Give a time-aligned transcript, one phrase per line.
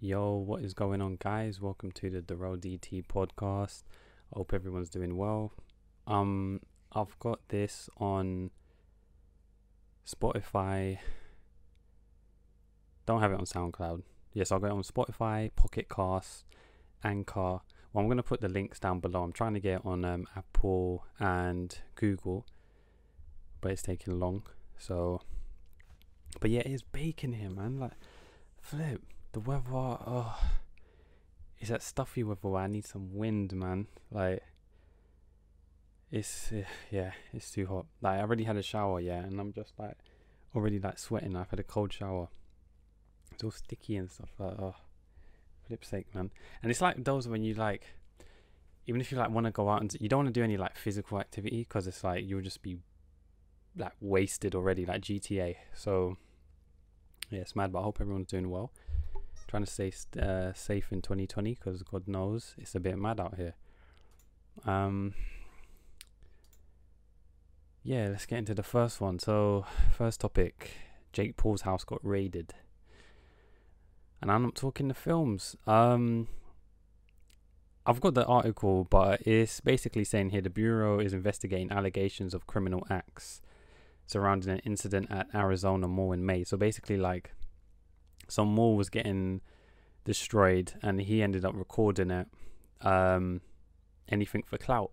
[0.00, 1.60] Yo, what is going on, guys?
[1.60, 3.82] Welcome to the Darrell DT podcast.
[4.32, 5.52] I hope everyone's doing well.
[6.06, 6.60] Um,
[6.92, 8.52] I've got this on
[10.06, 10.98] Spotify.
[13.06, 14.02] Don't have it on SoundCloud.
[14.34, 16.44] Yes, I'll go on Spotify, Pocket Cast,
[17.02, 17.58] Anchor.
[17.92, 19.24] Well, I'm going to put the links down below.
[19.24, 22.46] I'm trying to get it on um, Apple and Google,
[23.60, 24.44] but it's taking long.
[24.76, 25.22] So,
[26.38, 27.80] but yeah, it's baking here, man.
[27.80, 27.94] Like,
[28.60, 29.02] flip
[29.32, 29.62] the weather.
[29.72, 30.38] Oh,
[31.60, 33.86] is that stuffy weather where I need some wind, man.
[34.10, 34.42] Like,
[36.10, 37.86] it's uh, yeah, it's too hot.
[38.00, 39.96] Like, I already had a shower, yeah, and I'm just like
[40.54, 41.36] already like sweating.
[41.36, 42.28] I've had a cold shower.
[43.32, 44.30] It's all sticky and stuff.
[44.38, 44.74] Like, oh,
[45.66, 46.30] flip sake, man.
[46.62, 47.86] And it's like those when you like,
[48.86, 50.56] even if you like want to go out and you don't want to do any
[50.56, 52.78] like physical activity because it's like you'll just be
[53.76, 55.56] like wasted already, like GTA.
[55.74, 56.16] So
[57.30, 57.72] yeah, it's mad.
[57.72, 58.72] But I hope everyone's doing well.
[59.48, 63.34] Trying to stay uh, safe in 2020 because God knows it's a bit mad out
[63.36, 63.54] here.
[64.64, 65.14] Um.
[67.82, 69.18] Yeah, let's get into the first one.
[69.18, 69.64] So,
[69.96, 70.72] first topic
[71.12, 72.52] Jake Paul's house got raided
[74.20, 75.56] and I'm not talking the films.
[75.66, 76.28] Um,
[77.86, 82.46] I've got the article, but it's basically saying here the bureau is investigating allegations of
[82.46, 83.40] criminal acts
[84.06, 86.44] surrounding an incident at Arizona Mall in May.
[86.44, 87.32] So basically, like
[88.28, 89.40] some wall was getting
[90.04, 92.28] destroyed, and he ended up recording it.
[92.80, 93.40] Um,
[94.08, 94.92] anything for clout.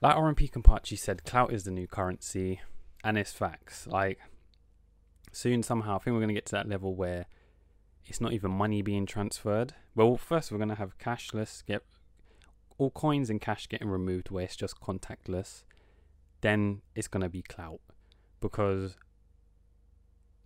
[0.00, 2.60] Like RMP Kampachi said, clout is the new currency,
[3.04, 3.86] and it's facts.
[3.86, 4.18] Like
[5.32, 7.26] soon, somehow, I think we're gonna get to that level where
[8.04, 9.74] it's not even money being transferred.
[9.94, 11.82] Well, first we're gonna have cashless, get
[12.78, 15.64] all coins and cash getting removed where it's just contactless.
[16.42, 17.80] Then it's gonna be clout
[18.40, 18.96] because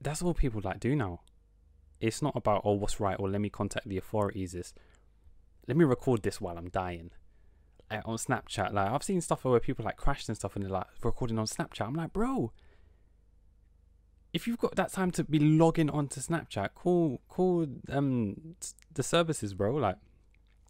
[0.00, 1.20] that's all people like do now.
[2.00, 4.74] It's not about oh what's right or let me contact the authorities.
[5.68, 7.10] Let me record this while I'm dying.
[7.90, 10.72] Like on Snapchat, like I've seen stuff where people like crashed and stuff and they're
[10.72, 11.86] like recording on Snapchat.
[11.86, 12.52] I'm like, bro,
[14.32, 18.54] if you've got that time to be logging onto Snapchat, call call um
[18.92, 19.74] the services, bro.
[19.74, 19.96] Like,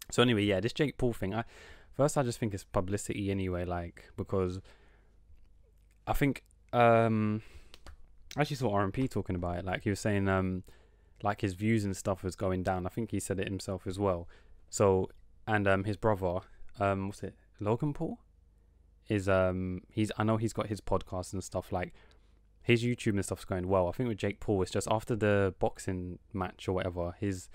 [0.09, 1.33] so anyway, yeah, this Jake Paul thing.
[1.33, 1.43] I
[1.93, 4.59] first I just think it's publicity anyway, like because
[6.07, 7.41] I think um
[8.35, 9.65] I actually saw RMP talking about it.
[9.65, 10.63] Like he was saying um
[11.23, 12.85] like his views and stuff was going down.
[12.85, 14.27] I think he said it himself as well.
[14.69, 15.09] So
[15.47, 16.39] and um his brother
[16.79, 18.19] um what's it Logan Paul
[19.09, 21.93] is um he's I know he's got his podcast and stuff like
[22.63, 23.87] his YouTube and stuff's going well.
[23.87, 27.49] I think with Jake Paul, it's just after the boxing match or whatever, his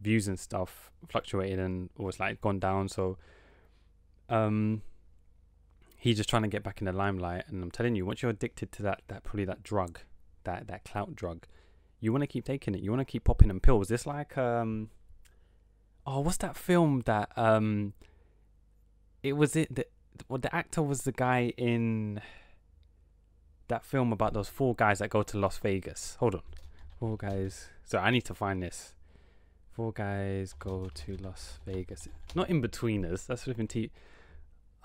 [0.00, 2.88] views and stuff fluctuated and was like gone down.
[2.88, 3.16] So,
[4.28, 4.82] um,
[5.96, 7.44] he's just trying to get back in the limelight.
[7.48, 10.00] And I'm telling you, once you're addicted to that, that probably that drug,
[10.44, 11.46] that that clout drug,
[12.00, 12.80] you want to keep taking it.
[12.80, 13.90] You want to keep popping them pills.
[13.90, 14.90] It's like um,
[16.06, 17.92] oh, what's that film that um,
[19.22, 19.86] it was it the
[20.28, 22.20] well, the actor was the guy in
[23.68, 26.16] that film about those four guys that go to Las Vegas.
[26.20, 26.42] Hold on.
[26.98, 27.68] Four guys.
[27.84, 28.94] So I need to find this.
[29.72, 32.08] Four guys go to Las Vegas.
[32.34, 33.26] Not Inbetweeners.
[33.26, 33.90] That's flipping T.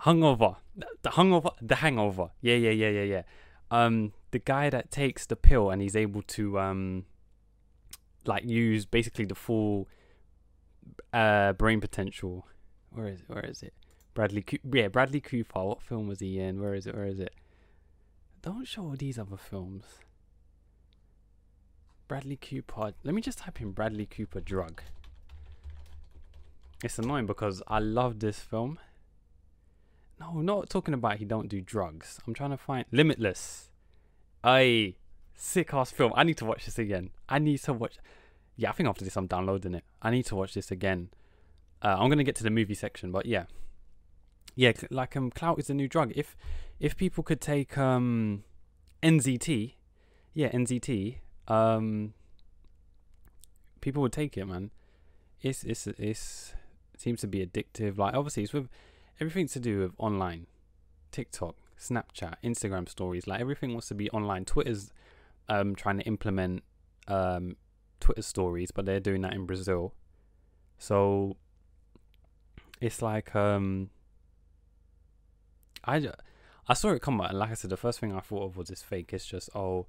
[0.01, 0.57] Hungover.
[1.01, 1.51] The hungover.
[1.61, 2.29] The hangover.
[2.41, 3.21] Yeah, yeah, yeah, yeah, yeah.
[3.71, 7.05] Um, the guy that takes the pill and he's able to um,
[8.25, 9.87] like use basically the full
[11.13, 12.45] uh brain potential.
[12.91, 13.29] Where is it?
[13.29, 13.73] Where is it?
[14.13, 14.41] Bradley.
[14.41, 15.63] Co- yeah, Bradley Cooper.
[15.63, 16.61] What film was he in?
[16.61, 16.95] Where is it?
[16.95, 17.33] Where is it?
[18.41, 19.83] Don't show all these other films.
[22.07, 22.93] Bradley Cooper.
[23.03, 24.81] Let me just type in Bradley Cooper drug.
[26.83, 28.79] It's annoying because I love this film.
[30.19, 32.19] No, not talking about he don't do drugs.
[32.25, 33.69] I'm trying to find Limitless.
[34.43, 34.95] I
[35.35, 36.13] sick ass film.
[36.15, 37.09] I need to watch this again.
[37.27, 37.97] I need to watch.
[38.55, 39.83] Yeah, I think after this I'm downloading it.
[40.01, 41.09] I need to watch this again.
[41.81, 43.45] Uh, I'm gonna get to the movie section, but yeah,
[44.55, 46.13] yeah, like um, clout is a new drug.
[46.15, 46.35] If
[46.79, 48.43] if people could take um,
[49.03, 49.73] NZT,
[50.33, 52.13] yeah, NZT, um,
[53.81, 54.71] people would take it, man.
[55.41, 56.53] It's it's it's
[56.93, 57.97] it seems to be addictive.
[57.97, 58.69] Like obviously, it's with
[59.19, 60.47] everything to do with online,
[61.11, 63.27] TikTok, Snapchat, Instagram stories.
[63.27, 64.45] Like everything wants to be online.
[64.45, 64.91] Twitter's
[65.47, 66.63] um trying to implement
[67.07, 67.55] um
[67.99, 69.93] Twitter stories, but they're doing that in Brazil.
[70.77, 71.37] So
[72.81, 73.89] it's like um
[75.85, 76.09] I
[76.67, 78.57] I saw it come out, and like I said, the first thing I thought of
[78.57, 79.13] was this fake.
[79.13, 79.85] It's just oh,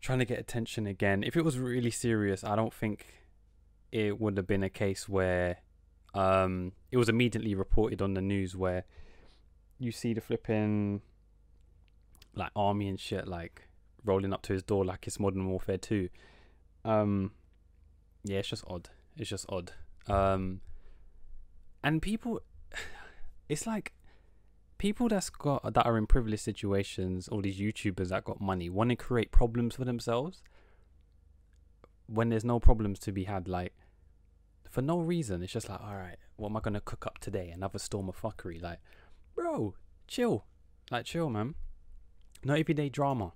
[0.00, 1.22] trying to get attention again.
[1.24, 3.06] If it was really serious, I don't think
[3.90, 5.58] it would have been a case where
[6.14, 8.84] um it was immediately reported on the news where
[9.78, 11.00] you see the flipping
[12.34, 13.68] like army and shit like
[14.04, 16.08] rolling up to his door like it's modern warfare 2
[16.84, 17.30] um
[18.24, 19.72] yeah it's just odd It's just odd.
[20.08, 20.60] Um,
[21.84, 22.40] and people,
[23.48, 23.92] it's like
[24.78, 28.90] people that's got that are in privileged situations, all these YouTubers that got money, want
[28.90, 30.42] to create problems for themselves
[32.06, 33.46] when there's no problems to be had.
[33.46, 33.74] Like
[34.70, 37.50] for no reason, it's just like, all right, what am I gonna cook up today?
[37.50, 38.62] Another storm of fuckery.
[38.62, 38.78] Like,
[39.34, 39.74] bro,
[40.06, 40.44] chill,
[40.90, 41.56] like chill, man.
[42.44, 43.32] Not everyday drama.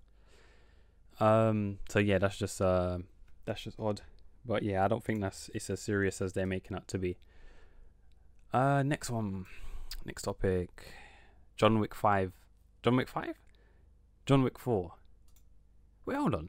[1.20, 1.78] Um.
[1.88, 2.98] So yeah, that's just uh,
[3.44, 4.00] that's just odd.
[4.46, 7.18] But yeah, I don't think that's it's as serious as they're making out to be.
[8.52, 9.46] Uh, next one,
[10.04, 10.86] next topic,
[11.56, 12.32] John Wick Five,
[12.82, 13.34] John Wick Five,
[14.26, 14.94] John Wick Four.
[16.06, 16.48] Wait, hold on.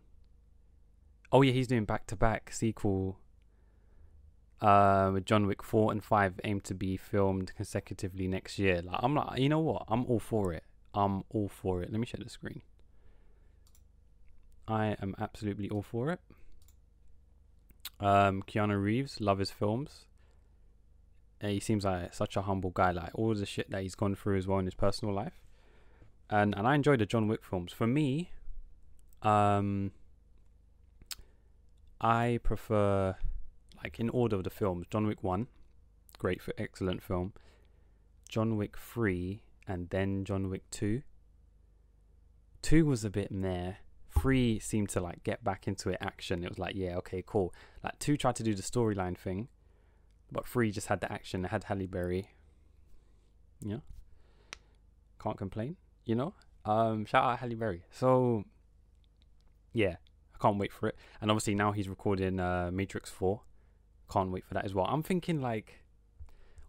[1.32, 3.18] Oh yeah, he's doing back to back sequel.
[4.62, 8.82] Uh, John Wick Four and Five aim to be filmed consecutively next year.
[8.82, 9.84] Like I'm like, you know what?
[9.88, 10.64] I'm all for it.
[10.94, 11.92] I'm all for it.
[11.92, 12.62] Let me share the screen.
[14.68, 16.20] I am absolutely all for it.
[18.00, 20.06] Um, Keanu Reeves, love his films.
[21.42, 22.92] And he seems like such a humble guy.
[22.92, 25.42] Like all the shit that he's gone through as well in his personal life,
[26.30, 27.74] and and I enjoy the John Wick films.
[27.74, 28.32] For me,
[29.22, 29.92] um,
[32.00, 33.18] I prefer
[33.86, 34.88] like in order of the films.
[34.90, 35.46] John Wick one,
[36.18, 37.34] great for excellent film.
[38.28, 41.04] John Wick three, and then John Wick two.
[42.64, 43.74] Two was a bit meh
[44.10, 46.44] three seemed to like get back into it action.
[46.44, 47.54] It was like, yeah, okay, cool.
[47.84, 49.50] Like two tried to do the storyline thing,
[50.32, 51.46] but three just had the action.
[51.46, 52.30] It had Halle Berry.
[53.62, 53.82] Yeah.
[55.22, 56.34] Can't complain, you know?
[56.64, 57.84] Um, shout out Halle Berry.
[57.92, 58.46] So
[59.74, 59.98] yeah,
[60.34, 60.96] I can't wait for it.
[61.22, 63.42] And obviously now he's recording uh Matrix Four.
[64.12, 64.86] Can't wait for that as well.
[64.86, 65.86] I'm thinking like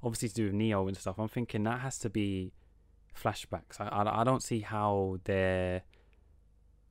[0.03, 2.53] obviously to do with Neo and stuff, I'm thinking that has to be
[3.15, 3.81] flashbacks.
[3.81, 5.83] I, I, I don't see how they're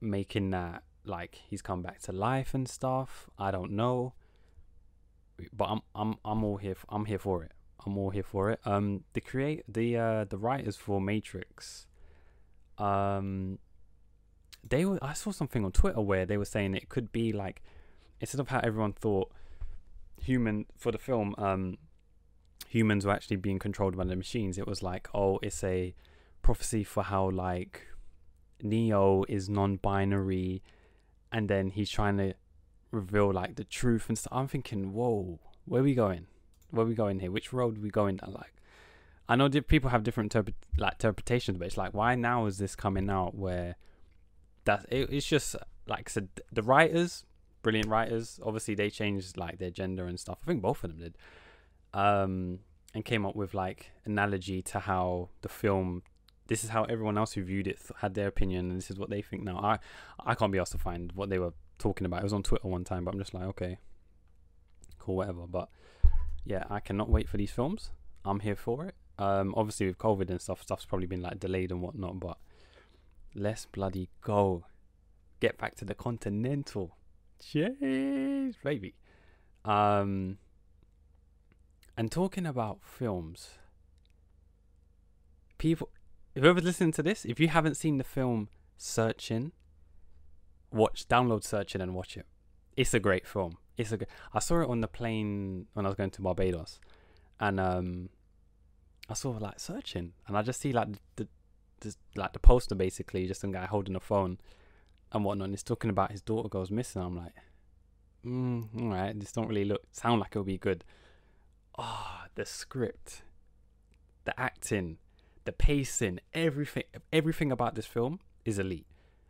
[0.02, 3.30] making that like he's come back to life and stuff.
[3.38, 4.14] I don't know,
[5.54, 6.76] but I'm I'm I'm all here.
[6.76, 7.52] For, I'm here for it.
[7.86, 8.60] I'm all here for it.
[8.66, 11.88] Um, the create the uh the writers for Matrix,
[12.78, 13.60] um,
[14.68, 15.00] they were.
[15.02, 17.62] I saw something on Twitter where they were saying it could be like
[18.20, 19.32] instead of how everyone thought
[20.22, 21.78] human for the film um
[22.68, 25.94] humans were actually being controlled by the machines it was like oh it's a
[26.42, 27.88] prophecy for how like
[28.62, 30.62] Neo is non-binary,
[31.32, 32.34] and then he's trying to
[32.92, 34.32] reveal like the truth and stuff.
[34.34, 36.28] I'm thinking, whoa, where we going?
[36.72, 37.32] Where are we going here?
[37.32, 38.34] Which road we going down?
[38.34, 38.54] Like,
[39.28, 40.36] I know people have different
[40.78, 43.36] like interpretations, but it's like, why now is this coming out?
[43.36, 43.76] Where
[44.66, 45.56] that it, it's just
[45.88, 47.26] like I said, the writers,
[47.66, 48.40] brilliant writers.
[48.46, 50.38] Obviously, they changed like their gender and stuff.
[50.44, 51.18] I think both of them did.
[51.94, 52.60] Um,
[52.94, 56.04] and came up with like analogy to how the film
[56.48, 59.10] this is how everyone else who viewed it had their opinion, and this is what
[59.10, 59.58] they think now.
[59.58, 59.80] I
[60.32, 62.20] I can't be asked to find what they were talking about.
[62.20, 63.80] It was on Twitter one time, but I'm just like, okay,
[65.00, 65.48] cool, whatever.
[65.48, 65.70] But
[66.44, 67.90] yeah, I cannot wait for these films.
[68.24, 68.96] I'm here for it.
[69.18, 72.38] Um, obviously with COVID and stuff, stuff's probably been like delayed and whatnot, but
[73.34, 74.66] let's bloody go.
[75.40, 76.96] Get back to the Continental.
[77.40, 78.96] Cheers, baby.
[79.64, 80.38] Um,
[81.98, 83.52] and talking about films,
[85.58, 85.90] people
[86.36, 89.54] whoever's listening to this, if you haven't seen the film Searching,
[90.72, 92.26] watch download Searching and watch it.
[92.76, 93.58] It's a great film.
[93.78, 94.00] It's a.
[94.34, 96.80] I saw it on the plane when I was going to Barbados,
[97.40, 98.10] and um,
[99.10, 101.28] I saw like Searching, and I just see like the,
[101.80, 104.40] the like the poster basically, just some guy holding a phone
[105.16, 105.46] and whatnot.
[105.46, 107.02] And he's talking about his daughter goes missing.
[107.02, 107.34] I'm like,
[108.26, 110.84] mm, all right, this don't really look sound like it'll be good.
[111.78, 113.24] Ah, oh, the script,
[114.26, 114.98] the acting,
[115.46, 118.88] the pacing, everything, everything about this film is elite.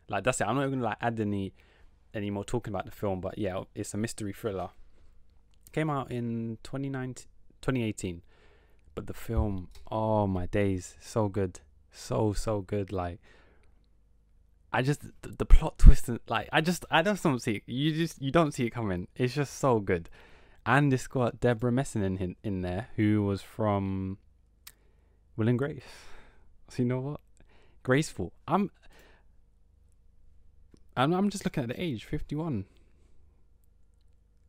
[0.08, 0.46] Like that's it.
[0.46, 1.54] I'm not even gonna like add any
[2.14, 4.70] any more talking about the film, but yeah, it's a mystery thriller.
[5.72, 7.26] Came out in 2019,
[7.60, 8.22] 2018,
[8.94, 12.92] but the film, oh my days, so good, so so good.
[12.92, 13.20] Like,
[14.76, 17.62] I just the, the plot twist, and, like I just I just don't see it.
[17.64, 19.08] You just you don't see it coming.
[19.16, 20.10] It's just so good,
[20.66, 24.18] and it's got Debra Messing in in there, who was from
[25.34, 25.82] Will and Grace.
[26.68, 27.20] So you know what?
[27.84, 28.34] Graceful.
[28.46, 28.70] I'm.
[30.94, 31.14] I'm.
[31.14, 32.04] I'm just looking at the age.
[32.04, 32.66] Fifty-one.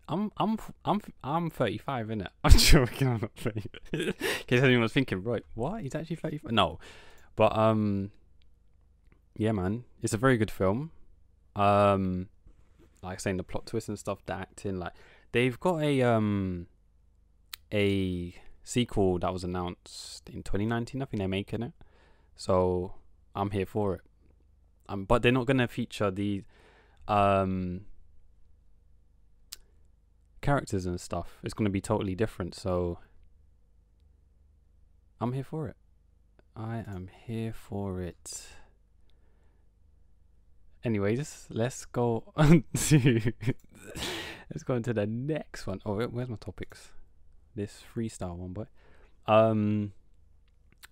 [0.10, 0.34] I'm.
[0.36, 0.58] I'm.
[0.84, 1.00] I'm.
[1.24, 2.28] I'm thirty-five, innit?
[2.44, 3.08] I'm joking.
[3.08, 3.64] I'm not thirty.
[3.94, 4.14] In
[4.46, 5.44] case anyone was thinking, right?
[5.54, 5.84] What?
[5.84, 6.52] He's actually thirty-five?
[6.52, 6.80] No,
[7.38, 8.12] but um.
[9.38, 9.84] Yeah, man.
[10.02, 10.90] It's a very good film.
[11.56, 12.28] Um,
[13.04, 14.94] like saying the plot twist and stuff, the acting, like
[15.32, 16.66] they've got a um,
[17.72, 21.02] a sequel that was announced in 2019.
[21.02, 21.74] I think they're making it,
[22.36, 22.96] so
[23.36, 24.02] I'm here for it.
[24.90, 26.44] Um, but they're not gonna feature the
[27.08, 27.82] um
[30.42, 31.38] characters and stuff.
[31.44, 32.56] It's gonna be totally different.
[32.56, 32.98] So
[35.22, 35.76] I'm here for it.
[36.56, 38.48] I am here for it.
[40.88, 43.34] Anyways, let's go on to
[44.50, 45.82] let's go into the next one.
[45.86, 46.92] Oh, where's my topics?
[47.56, 48.68] This freestyle one, boy.
[49.26, 49.92] Um,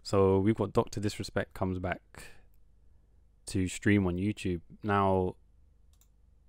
[0.03, 2.01] so we've got Doctor Disrespect comes back
[3.45, 5.37] to stream on YouTube now.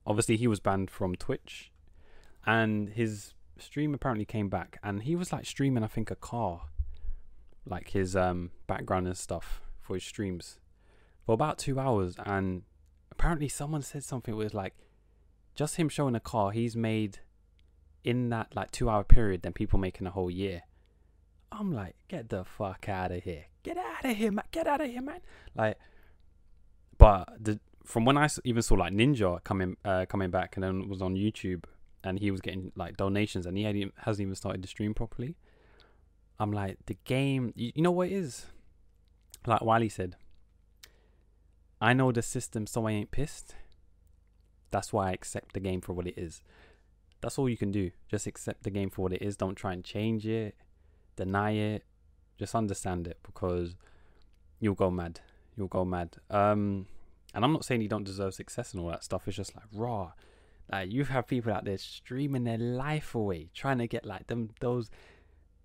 [0.05, 1.71] Obviously, he was banned from Twitch,
[2.45, 6.63] and his stream apparently came back, and he was like streaming, I think, a car,
[7.65, 10.59] like his um background and stuff for his streams
[11.25, 12.65] for about two hours, and
[13.19, 14.75] apparently someone said something was like
[15.55, 17.19] just him showing a car he's made
[18.05, 20.63] in that like two hour period than people making a whole year.
[21.51, 23.47] I'm like, get the fuck out of here.
[23.63, 24.45] Get out of here, man.
[24.51, 25.21] Get out of here, man.
[25.55, 25.79] Like,
[26.99, 30.89] but the from when I even saw like Ninja coming uh, coming back and then
[30.89, 31.65] was on YouTube
[32.05, 35.37] and he was getting like donations and he hadn't, hasn't even started to stream properly.
[36.39, 38.47] I'm like, the game, you, you know what it is?
[39.47, 40.17] Like Wiley said,
[41.81, 43.55] I know the system, so I ain't pissed.
[44.71, 46.43] That's why I accept the game for what it is.
[47.21, 47.91] That's all you can do.
[48.09, 49.37] Just accept the game for what it is.
[49.37, 50.55] Don't try and change it,
[51.17, 51.85] deny it.
[52.39, 53.77] Just understand it because
[54.61, 55.21] you'll go mad.
[55.57, 56.17] You'll go mad.
[56.31, 56.87] Um,
[57.35, 59.27] and I'm not saying you don't deserve success and all that stuff.
[59.27, 60.13] It's just like raw.
[60.71, 64.51] Like you have people out there streaming their life away, trying to get like them
[64.61, 64.91] those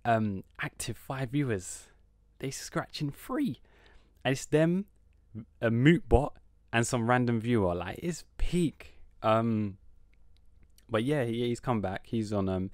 [0.04, 1.88] um active five viewers.
[2.38, 3.60] They scratching free,
[4.24, 4.86] and it's them
[5.60, 6.34] a moot bot
[6.72, 7.74] and some random viewer.
[7.74, 8.98] Like it's peak.
[9.22, 9.78] Um,
[10.88, 12.06] but yeah, he, he's come back.
[12.06, 12.70] He's on um,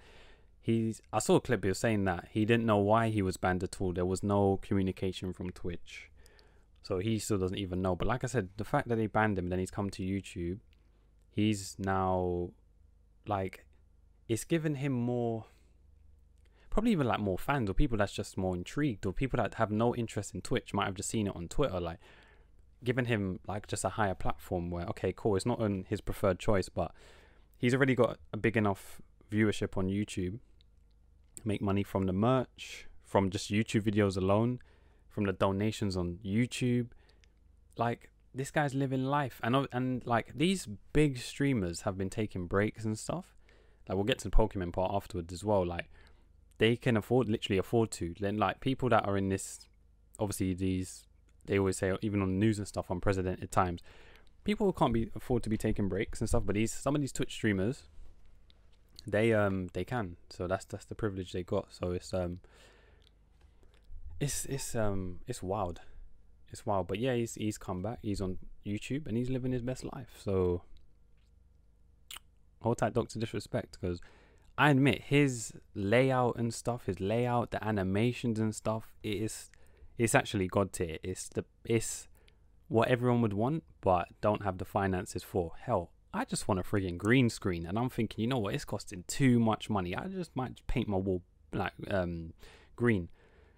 [0.60, 1.00] he's.
[1.12, 1.64] I saw a clip.
[1.64, 3.92] He was saying that he didn't know why he was banned at all.
[3.92, 6.10] There was no communication from Twitch,
[6.82, 7.94] so he still doesn't even know.
[7.94, 10.58] But like I said, the fact that they banned him, then he's come to YouTube.
[11.30, 12.50] He's now,
[13.26, 13.64] like,
[14.28, 15.46] it's given him more
[16.70, 19.70] probably even like more fans or people that's just more intrigued or people that have
[19.70, 21.98] no interest in Twitch might have just seen it on Twitter like
[22.84, 26.38] given him like just a higher platform where okay cool it's not on his preferred
[26.38, 26.92] choice but
[27.58, 30.38] he's already got a big enough viewership on YouTube.
[31.44, 34.60] Make money from the merch from just YouTube videos alone
[35.08, 36.88] from the donations on YouTube.
[37.76, 39.40] Like this guy's living life.
[39.42, 43.36] And and like these big streamers have been taking breaks and stuff.
[43.88, 45.66] Like we'll get to the Pokimane part afterwards as well.
[45.66, 45.90] Like
[46.58, 48.14] they can afford literally afford to.
[48.18, 49.68] Then like people that are in this
[50.18, 51.06] obviously these
[51.48, 53.82] they always say even on the news and stuff unprecedented times
[54.44, 57.12] people can't be afford to be taking breaks and stuff but these some of these
[57.12, 57.82] twitch streamers
[59.10, 60.16] they um they can.
[60.30, 61.68] So that's that's the privilege they got.
[61.70, 62.40] So it's um
[64.20, 65.80] it's it's um it's wild.
[66.50, 66.88] It's wild.
[66.88, 67.98] But yeah he's he's come back.
[68.02, 70.18] He's on youtube and he's living his best life.
[70.22, 70.62] So
[72.60, 74.00] hold tight doctor disrespect because
[74.58, 79.48] i admit his layout and stuff his layout the animations and stuff it is
[79.98, 80.98] it's actually god tier.
[81.02, 82.08] It's the it's
[82.68, 85.52] what everyone would want, but don't have the finances for.
[85.60, 88.54] Hell, I just want a frigging green screen, and I'm thinking, you know what?
[88.54, 89.96] It's costing too much money.
[89.96, 92.32] I just might paint my wall like um
[92.76, 93.08] green.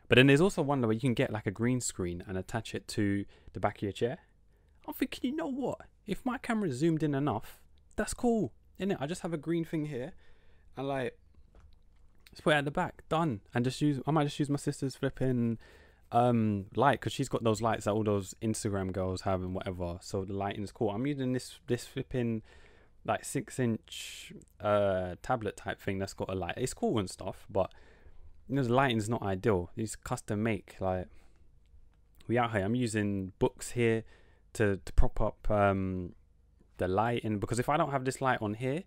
[0.09, 2.75] But then there's also one where you can get like a green screen and attach
[2.75, 4.19] it to the back of your chair.
[4.89, 5.83] I'm thinking, you know what?
[6.07, 7.61] If my camera zoomed in enough,
[7.95, 8.99] that's cool, isn't it?
[9.01, 10.13] I just have a green thing here,
[10.77, 11.17] and like,
[12.31, 14.01] just put it at the back, done, and just use.
[14.07, 15.59] I might just use my sister's flipping
[16.13, 19.99] um light because she's got those lights that all those Instagram girls have and whatever.
[20.01, 20.91] So the lighting's cool.
[20.91, 22.43] I'm using this this flipping
[23.05, 26.55] like six inch uh tablet type thing that's got a light.
[26.57, 27.73] It's cool and stuff, but
[28.49, 29.71] you know the lighting's not ideal.
[29.77, 30.77] It's custom make.
[30.81, 31.07] Like
[32.27, 32.65] we out here.
[32.65, 34.05] I'm using books here
[34.55, 36.15] to to prop up um
[36.79, 38.83] the lighting because if I don't have this light on here,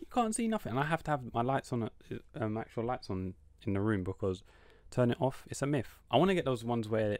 [0.00, 0.70] you can't see nothing.
[0.70, 1.88] And I have to have my lights on, uh,
[2.34, 3.34] um, actual lights on
[3.66, 4.42] in the room because
[4.90, 5.44] turn it off.
[5.48, 5.98] It's a myth.
[6.10, 7.18] I want to get those ones where,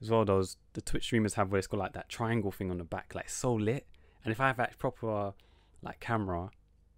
[0.00, 2.78] as well, those the Twitch streamers have where it's got like that triangle thing on
[2.78, 3.86] the back, like so lit.
[4.24, 5.34] And if I have that proper
[5.82, 6.50] like camera,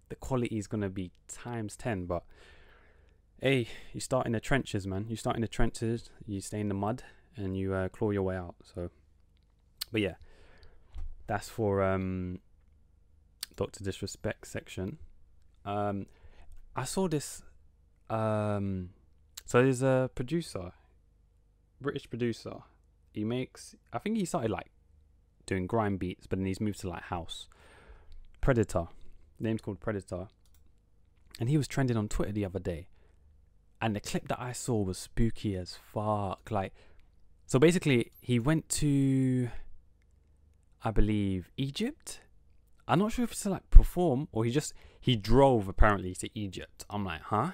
[0.09, 2.05] the quality is gonna be times ten.
[2.05, 2.23] But
[3.41, 5.05] hey, you start in the trenches, man.
[5.09, 6.09] You start in the trenches.
[6.25, 7.03] You stay in the mud
[7.35, 8.55] and you uh, claw your way out.
[8.63, 8.89] So,
[9.91, 10.15] but yeah,
[11.27, 12.39] that's for um,
[13.55, 14.99] Doctor Disrespect section.
[15.65, 16.05] Um,
[16.75, 17.41] I saw this
[18.09, 18.89] um
[19.45, 20.71] so there's a producer,
[21.79, 22.55] British producer.
[23.13, 24.71] He makes, I think he started like
[25.45, 27.47] doing grime beats, but then he's moved to like house.
[28.41, 28.87] Predator,
[29.39, 30.27] name's called Predator,
[31.39, 32.87] and he was trending on Twitter the other day,
[33.81, 36.49] and the clip that I saw was spooky as fuck.
[36.49, 36.73] Like,
[37.45, 39.49] so basically, he went to,
[40.83, 42.21] I believe, Egypt.
[42.87, 46.29] I'm not sure if it's to like perform or he just he drove apparently to
[46.37, 46.85] Egypt.
[46.89, 47.51] I'm like, huh?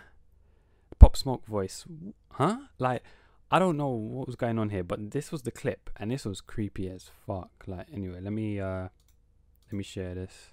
[1.02, 1.84] Pop Smoke voice,
[2.30, 2.58] huh?
[2.78, 3.02] Like,
[3.50, 6.26] I don't know what was going on here, but this was the clip, and this
[6.26, 7.50] was creepy as fuck.
[7.66, 10.52] Like, anyway, let me uh, let me share this.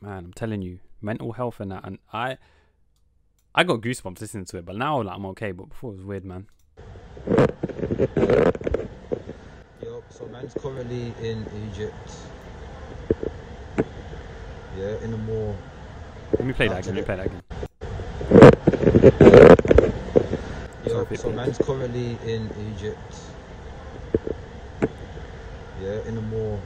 [0.00, 2.38] Man, I'm telling you, mental health and that, and I,
[3.54, 5.52] I got goosebumps listening to it, but now like I'm okay.
[5.52, 6.48] But before it was weird, man.
[9.80, 12.10] Yo, so man's currently in Egypt.
[14.76, 15.56] Yeah, in a more.
[16.32, 16.96] Let me play that again.
[16.96, 17.42] Let me play that again.
[19.06, 19.12] Yo,
[21.14, 22.98] so man's currently in Egypt.
[25.80, 26.60] Yeah, in a more.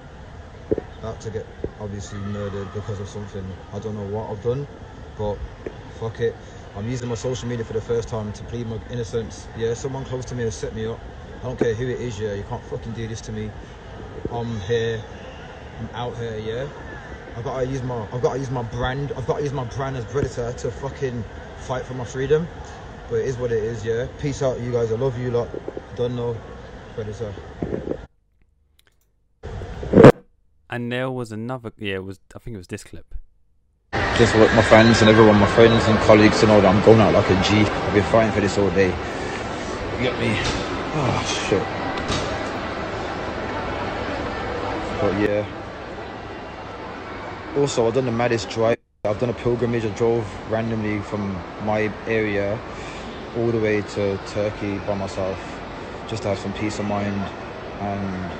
[1.00, 1.44] About to get
[1.80, 3.44] obviously murdered because of something.
[3.74, 4.66] I don't know what I've done,
[5.18, 5.36] but
[5.98, 6.34] fuck it.
[6.74, 9.46] I'm using my social media for the first time to plead my innocence.
[9.54, 10.98] Yeah, someone close to me has set me up.
[11.42, 12.32] I don't care who it is, yeah.
[12.32, 13.50] You can't fucking do this to me.
[14.32, 15.02] I'm here.
[15.78, 16.66] I'm out here, yeah.
[17.36, 19.12] I've got to use my I've got to use my brand.
[19.14, 21.22] I've got to use my brand as Predator to fucking
[21.60, 22.46] fight for my freedom.
[23.08, 24.06] But it is what it is, yeah.
[24.20, 24.92] Peace out, you guys.
[24.92, 25.48] I love you lot.
[25.96, 26.36] Don't know,
[26.94, 27.34] Predator.
[29.92, 30.10] Uh,
[30.70, 31.72] and there was another.
[31.76, 32.20] Yeah, it was.
[32.34, 33.14] I think it was this clip.
[34.16, 36.72] Just with my friends and everyone, my friends and colleagues and all that.
[36.72, 37.64] I'm going out like a G.
[37.64, 38.90] I've been fighting for this all day.
[39.96, 40.36] You get me?
[40.92, 41.62] Oh shit.
[45.00, 45.44] But yeah.
[47.56, 48.78] Also, I've done the maddest drive.
[49.10, 49.84] I've done a pilgrimage.
[49.84, 52.60] I drove randomly from my area
[53.34, 55.60] all the way to Turkey by myself,
[56.06, 57.26] just to have some peace of mind.
[57.80, 58.32] And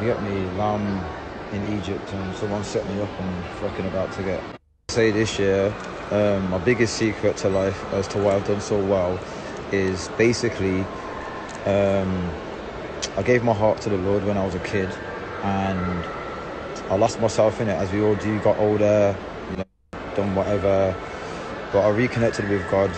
[0.00, 0.48] you get me?
[0.58, 1.04] I'm
[1.52, 4.42] in Egypt, and someone set me up and fucking about to get.
[4.88, 5.76] Say this year,
[6.10, 9.20] um, my biggest secret to life as to why I've done so well
[9.70, 10.88] is basically
[11.64, 12.32] um,
[13.16, 14.96] I gave my heart to the Lord when I was a kid,
[15.44, 16.08] and
[16.90, 18.40] I lost myself in it as we all do.
[18.40, 19.16] Got older,
[20.16, 20.96] done whatever,
[21.72, 22.90] but I reconnected with God,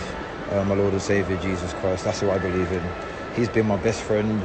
[0.51, 2.05] uh, my Lord and Savior Jesus Christ.
[2.05, 2.81] That's who I believe in.
[3.35, 4.41] He's been my best friend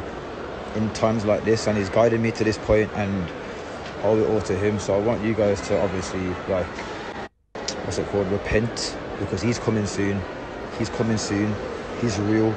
[0.75, 3.31] in times like this, and he's guided me to this point, and
[4.03, 4.79] I owe it all to him.
[4.81, 6.67] So I want you guys to obviously like,
[7.85, 10.21] what's it called, repent, because he's coming soon.
[10.77, 11.55] He's coming soon.
[12.01, 12.57] He's real.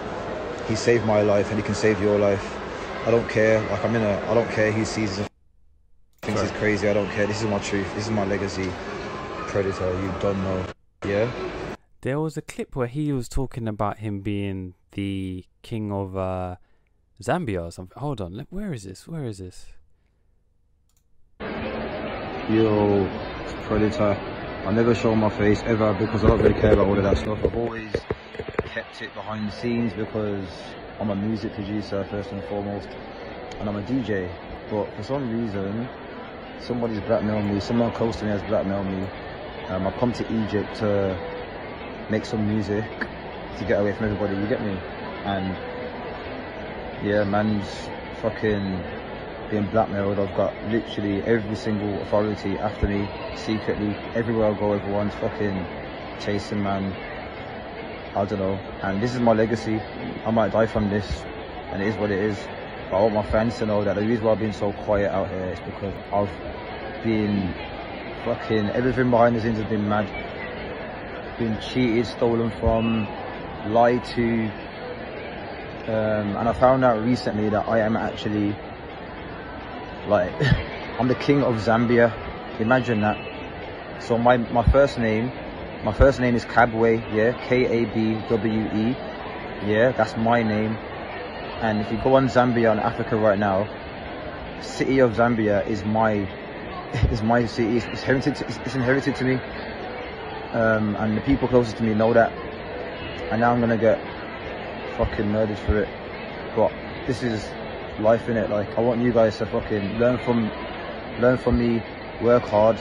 [0.67, 2.57] He saved my life, and he can save your life.
[3.05, 3.61] I don't care.
[3.61, 4.19] Like I'm in a.
[4.29, 5.29] I don't care who sees it.
[6.21, 6.89] Thinks it's crazy.
[6.89, 7.27] I don't care.
[7.27, 7.93] This is my truth.
[7.93, 8.73] This is my legacy.
[9.47, 9.89] Predator.
[10.01, 10.65] You don't know.
[11.05, 11.31] Yeah.
[12.01, 16.55] There was a clip where he was talking about him being the king of uh,
[17.21, 17.99] Zambia or something.
[17.99, 19.07] Hold on, let- where is this?
[19.07, 19.65] Where is this?
[22.49, 23.07] Yo,
[23.63, 24.13] Predator.
[24.65, 27.17] I never show my face ever because I don't really care about all of that
[27.17, 27.39] stuff.
[27.43, 27.91] I've always
[28.65, 30.47] kept it behind the scenes because
[30.99, 32.89] I'm a music producer first and foremost,
[33.59, 34.29] and I'm a DJ.
[34.69, 35.87] But for some reason,
[36.59, 37.59] somebody's blackmailed me.
[37.59, 39.07] Someone close to me has blackmailed me.
[39.69, 41.19] Um, I've come to Egypt to
[42.09, 42.85] make some music
[43.57, 44.35] to get away from everybody.
[44.35, 44.77] You get me?
[45.25, 45.57] And
[47.01, 47.89] yeah, man's
[48.21, 48.81] fucking
[49.49, 50.19] being blackmailed.
[50.19, 53.93] I've got literally every single authority after me, secretly.
[54.15, 55.67] Everywhere I go, everyone's fucking
[56.19, 56.95] chasing, man.
[58.15, 58.59] I don't know.
[58.81, 59.81] And this is my legacy.
[60.25, 61.25] I might die from this,
[61.73, 62.39] and it is what it is.
[62.89, 65.11] But I want my fans to know that the reason why I've been so quiet
[65.11, 66.31] out here is because I've
[67.03, 67.53] been
[68.27, 70.05] fucking everything behind the scenes has been mad.
[71.39, 73.07] Been cheated, stolen from,
[73.67, 74.49] lied to.
[75.87, 78.53] Um, and I found out recently that I am actually
[80.07, 80.33] like
[80.99, 82.11] I'm the king of Zambia.
[82.59, 83.17] Imagine that.
[84.03, 85.31] So my my first name,
[85.85, 88.95] my first name is Kabwe, yeah, K A B W E,
[89.65, 90.77] yeah, that's my name.
[91.61, 93.69] And if you go on Zambia and Africa right now,
[94.61, 96.27] city of Zambia is my
[97.11, 97.77] is my city.
[97.77, 98.41] It's, it's inherited.
[98.41, 99.35] It's, it's inherited to me.
[100.53, 102.31] Um, and the people closest to me know that.
[103.31, 103.99] And now I'm gonna get
[104.97, 105.89] fucking murdered for it.
[106.55, 106.71] But
[107.05, 107.45] this is
[107.99, 108.49] life in it.
[108.49, 110.49] Like I want you guys to fucking learn from
[111.19, 111.81] learn from me,
[112.21, 112.77] work hard,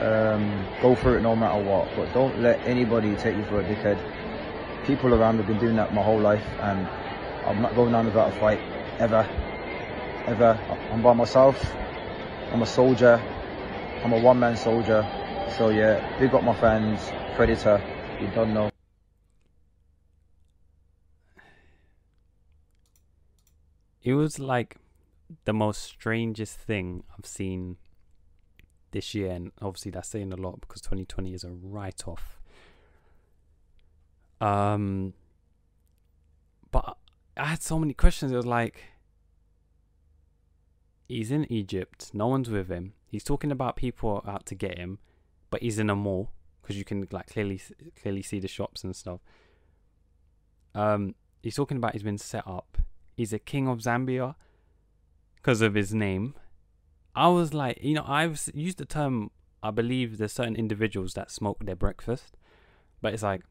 [0.00, 1.88] um, go for it no matter what.
[1.96, 3.98] But don't let anybody take you for a dickhead.
[4.86, 6.86] People around have been doing that my whole life, and
[7.44, 8.60] I'm not going down without a fight
[8.98, 9.28] ever,
[10.26, 10.58] ever.
[10.90, 11.60] I'm by myself.
[12.52, 13.20] I'm a soldier.
[14.02, 15.06] I'm a one-man soldier.
[15.56, 17.00] So yeah, big up my fans.
[17.36, 17.82] Predator.
[18.20, 18.70] You don't know.
[24.02, 24.76] It was like
[25.44, 27.76] the most strangest thing I've seen
[28.90, 32.40] this year, and obviously that's saying a lot because 2020 is a write-off.
[34.40, 35.12] Um,
[36.70, 36.96] but
[37.36, 38.32] I had so many questions.
[38.32, 38.82] It was like,
[41.10, 42.94] he's in Egypt, no one's with him.
[43.08, 44.98] He's talking about people out to get him,
[45.50, 46.30] but he's in a mall
[46.62, 47.60] because you can like clearly
[48.00, 49.20] clearly see the shops and stuff.
[50.74, 52.78] Um, he's talking about he's been set up.
[53.16, 54.36] He's a king of Zambia
[55.36, 56.34] because of his name.
[57.14, 59.30] I was like, you know, I've used the term.
[59.62, 62.36] I believe there's certain individuals that smoke their breakfast,
[63.02, 63.42] but it's like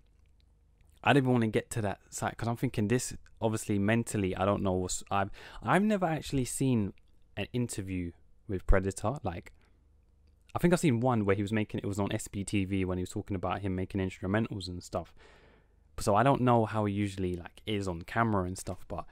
[1.04, 3.14] I didn't want to get to that side because I'm thinking this.
[3.42, 4.74] Obviously, mentally, I don't know.
[4.74, 5.30] What's, I've
[5.62, 6.94] I've never actually seen
[7.38, 8.12] an interview
[8.48, 9.18] with Predator.
[9.24, 9.54] Like,
[10.56, 13.04] I think I've seen one where he was making it was on SBTV when he
[13.04, 15.14] was talking about him making instrumentals and stuff.
[16.00, 18.86] So I don't know how he usually like is on camera and stuff.
[18.88, 19.06] But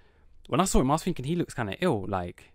[0.48, 2.06] when I saw him, I was thinking he looks kind of ill.
[2.08, 2.54] Like,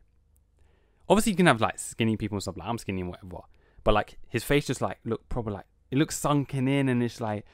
[1.08, 2.56] obviously you can have like skinny people and stuff.
[2.56, 3.42] Like I'm skinny and whatever.
[3.84, 7.20] But like his face just like look probably like it looks sunken in and it's
[7.20, 7.44] like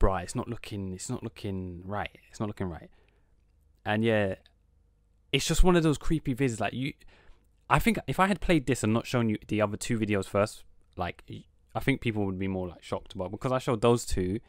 [0.00, 2.18] bruh, it's not looking, it's not looking right.
[2.30, 2.90] It's not looking right.
[3.84, 4.36] And yeah,
[5.30, 6.58] it's just one of those creepy vids.
[6.58, 6.94] Like you,
[7.70, 10.26] I think if I had played this and not shown you the other two videos
[10.26, 10.64] first,
[10.96, 11.22] like
[11.72, 13.14] I think people would be more like shocked.
[13.14, 14.40] about because I showed those two,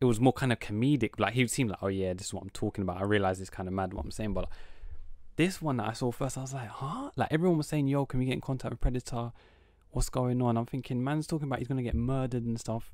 [0.00, 1.18] it was more kind of comedic.
[1.18, 2.96] Like he would seem like, oh yeah, this is what I'm talking about.
[2.96, 4.52] I realize it's kind of mad what I'm saying, but like,
[5.36, 7.10] this one that I saw first, I was like, huh?
[7.16, 9.32] Like everyone was saying, yo, can we get in contact with Predator?
[9.90, 10.56] What's going on?
[10.56, 12.90] I'm thinking, man's talking about he's gonna get murdered and stuff.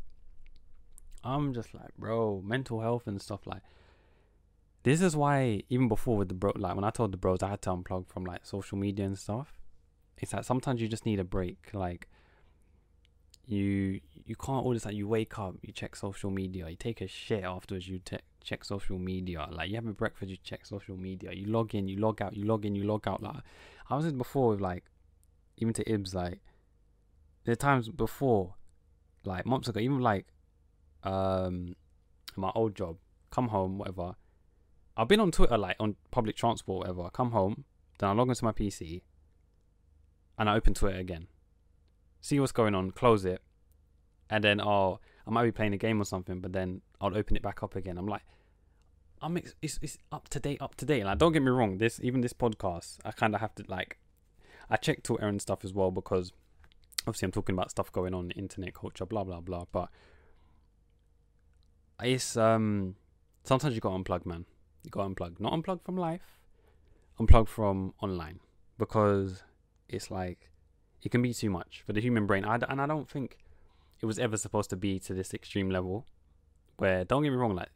[1.22, 3.62] I'm just like, bro, mental health and stuff like.
[4.84, 7.48] This is why even before with the bro, like when I told the bros I
[7.48, 9.58] had to unplug from like social media and stuff.
[10.18, 11.70] It's like sometimes you just need a break.
[11.72, 12.06] Like
[13.46, 17.08] you you can't always like you wake up, you check social media, you take a
[17.08, 19.48] shit afterwards, you te- check social media.
[19.50, 21.32] Like you have a breakfast, you check social media.
[21.32, 23.22] You log in, you log out, you log in, you log out.
[23.22, 23.36] Like
[23.88, 24.84] I was in before with like
[25.56, 26.40] even to Ibs like
[27.44, 28.54] there are times before
[29.24, 30.26] like months ago, even like
[31.04, 31.74] um
[32.36, 32.98] my old job,
[33.30, 34.16] come home, whatever.
[34.96, 37.02] I've been on Twitter like on public transport, whatever.
[37.02, 37.64] I come home,
[37.98, 39.02] then I log into my PC,
[40.38, 41.26] and I open Twitter again.
[42.20, 43.42] See what's going on, close it,
[44.30, 47.36] and then oh, I might be playing a game or something, but then I'll open
[47.36, 47.98] it back up again.
[47.98, 48.22] I'm like,
[49.20, 51.04] I'm it's it's up to date, up to date.
[51.04, 53.98] Like, don't get me wrong, this even this podcast, I kind of have to like,
[54.70, 56.32] I check Twitter and stuff as well because
[57.06, 59.64] obviously I'm talking about stuff going on, internet culture, blah blah blah.
[59.72, 59.88] But
[62.02, 62.96] it's um
[63.44, 64.46] sometimes you got to unplug, man.
[64.84, 66.38] You got to unplug, not unplug from life,
[67.18, 68.40] unplug from online
[68.78, 69.42] because
[69.88, 70.50] it's like
[71.02, 72.44] it can be too much for the human brain.
[72.44, 73.38] I, and I don't think
[74.00, 76.06] it was ever supposed to be to this extreme level.
[76.76, 77.70] Where don't get me wrong, like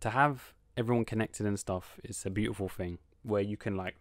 [0.00, 2.98] to have everyone connected and stuff is a beautiful thing.
[3.22, 3.96] Where you can like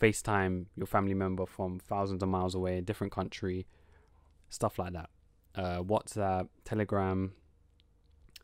[0.00, 3.66] FaceTime your family member from thousands of miles away, different country,
[4.48, 5.10] stuff like that.
[5.54, 7.32] Uh, WhatsApp, Telegram,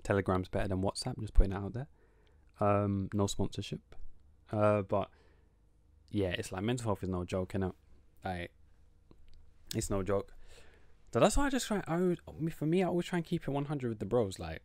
[0.03, 1.15] Telegram's better than WhatsApp.
[1.17, 1.89] I'm Just putting it out there.
[2.61, 3.81] Um, no sponsorship.
[4.51, 5.09] Uh, but
[6.11, 7.75] yeah, it's like mental health is no joke, innit?
[8.25, 8.51] Like,
[9.75, 10.33] it's no joke.
[11.13, 11.83] So that's why I just try.
[11.87, 12.21] I would,
[12.53, 14.39] for me, I always try and keep it 100 with the bros.
[14.39, 14.63] Like,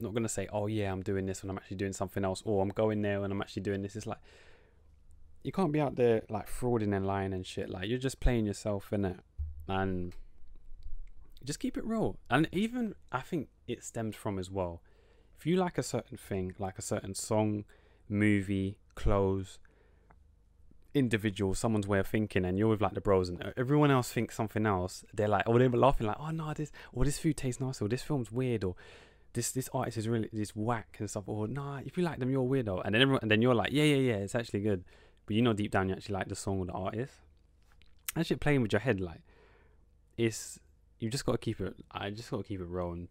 [0.00, 2.62] not gonna say, oh yeah, I'm doing this when I'm actually doing something else, or
[2.62, 3.96] I'm going there when I'm actually doing this.
[3.96, 4.18] It's like
[5.42, 7.68] you can't be out there like frauding and lying and shit.
[7.68, 9.20] Like you're just playing yourself in it,
[9.68, 10.14] and
[11.44, 12.16] just keep it real.
[12.30, 14.82] And even I think it stems from as well.
[15.38, 17.64] If you like a certain thing, like a certain song,
[18.08, 19.58] movie, clothes,
[20.94, 24.34] individual, someone's way of thinking, and you're with like the bros, and everyone else thinks
[24.36, 27.60] something else, they're like, oh, they're laughing like, oh no, this, or this food tastes
[27.60, 28.76] nice, or this film's weird, or
[29.32, 32.30] this this artist is really this whack and stuff, or nah, if you like them,
[32.30, 34.60] you're a weirdo, and then everyone, and then you're like, yeah, yeah, yeah, it's actually
[34.60, 34.84] good,
[35.26, 37.14] but you know deep down you actually like the song or the artist.
[38.16, 39.22] Actually, playing with your head, like,
[40.16, 40.60] it's
[41.00, 41.74] you just got to keep it.
[41.90, 43.08] I just got to keep it rolling.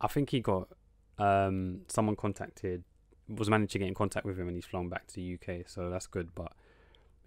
[0.00, 0.68] I think he got
[1.18, 2.84] um, someone contacted,
[3.28, 5.66] was managed to get in contact with him, and he's flown back to the UK,
[5.66, 6.34] so that's good.
[6.34, 6.52] But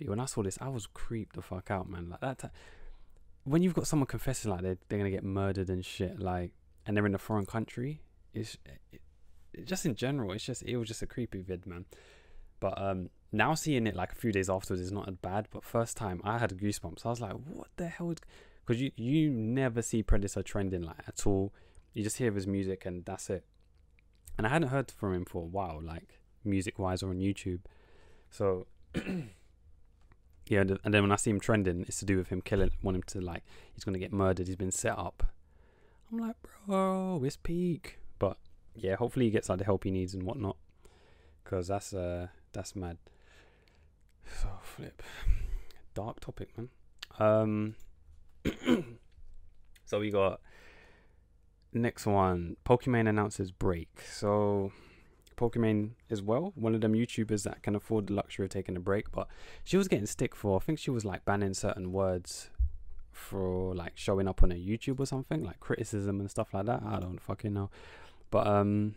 [0.06, 2.10] when I saw this, I was creeped the fuck out, man.
[2.10, 2.39] Like that.
[2.39, 2.47] T-
[3.43, 6.52] when you've got someone confessing like they're, they're gonna get murdered and shit, like,
[6.86, 8.02] and they're in a foreign country,
[8.34, 9.02] it's it,
[9.54, 11.86] it, just in general, it's just it was just a creepy vid, man.
[12.60, 15.47] But um, now seeing it like a few days afterwards is not as bad.
[15.52, 17.06] But first time I had goosebumps.
[17.06, 18.13] I was like, what the hell?
[18.65, 21.54] because you you never see Predator trending like at all.
[21.93, 23.45] You just hear his music and that's it.
[24.38, 27.62] And I hadn't heard from him for a while, like music wise or on YouTube.
[28.30, 28.67] So
[30.47, 32.95] yeah, and then when I see him trending, it's to do with him killing, want
[32.95, 34.47] him to like he's gonna get murdered.
[34.47, 35.23] He's been set up.
[36.12, 38.00] I'm like, bro, it's peak.
[38.19, 38.38] But
[38.76, 40.58] yeah, hopefully he gets like the help he needs and whatnot,
[41.43, 42.97] because that's uh that's mad.
[44.41, 45.02] So flip,
[45.93, 46.69] dark topic, man.
[47.19, 47.76] Um,
[49.86, 50.41] so we got
[51.73, 52.58] next one.
[52.65, 53.89] Pokimane announces break.
[54.12, 54.71] So
[55.38, 58.80] Pokimane as well, one of them YouTubers that can afford the luxury of taking a
[58.80, 59.27] break, but
[59.63, 60.58] she was getting stick for.
[60.58, 62.49] I think she was like banning certain words
[63.12, 66.82] for like showing up on a YouTube or something, like criticism and stuff like that.
[66.86, 67.69] I don't fucking know.
[68.32, 68.95] But um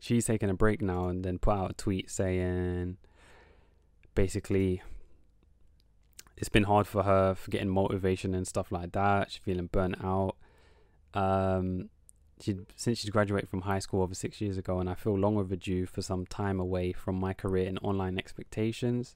[0.00, 2.96] she's taking a break now and then put out a tweet saying
[4.14, 4.82] basically
[6.36, 9.30] it's been hard for her for getting motivation and stuff like that.
[9.30, 10.29] She's feeling burnt out.
[11.14, 11.90] Um
[12.40, 15.36] she'd since she's graduated from high school over six years ago and I feel long
[15.36, 19.14] overdue for some time away from my career and online expectations.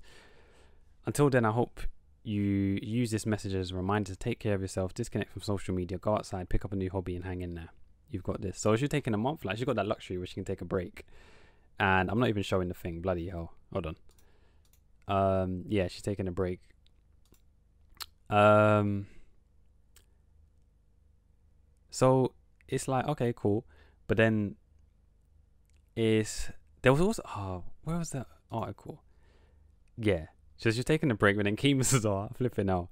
[1.06, 1.80] Until then I hope
[2.24, 5.74] you use this message as a reminder to take care of yourself, disconnect from social
[5.74, 7.68] media, go outside, pick up a new hobby, and hang in there.
[8.10, 8.58] You've got this.
[8.58, 10.64] So she's taking a month, like she's got that luxury where she can take a
[10.64, 11.04] break.
[11.78, 13.00] And I'm not even showing the thing.
[13.00, 13.52] Bloody hell.
[13.72, 13.96] Hold on.
[15.06, 16.60] Um, yeah, she's taking a break.
[18.30, 19.06] Um,
[21.94, 22.32] so
[22.66, 23.64] it's like okay, cool,
[24.08, 24.56] but then
[25.94, 26.50] is
[26.82, 29.04] there was also oh where was that article?
[29.96, 30.26] Yeah,
[30.56, 32.88] so she's taking a break, but then Keemstar flipping out.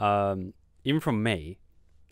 [0.00, 1.58] Um, even from May,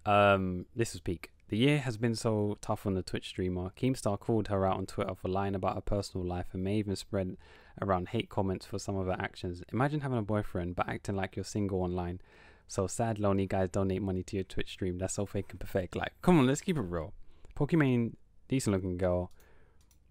[0.06, 1.32] um, this was peak.
[1.48, 3.72] The year has been so tough on the Twitch streamer.
[3.76, 6.94] Keemstar called her out on Twitter for lying about her personal life and may even
[6.94, 7.36] spread
[7.80, 9.64] around hate comments for some of her actions.
[9.72, 12.20] Imagine having a boyfriend but acting like you're single online.
[12.68, 14.98] So sad, lonely guys donate money to your Twitch stream.
[14.98, 15.94] That's so fake and pathetic.
[15.94, 17.12] Like, come on, let's keep it real.
[17.56, 18.14] Pokimane,
[18.48, 19.30] decent looking girl.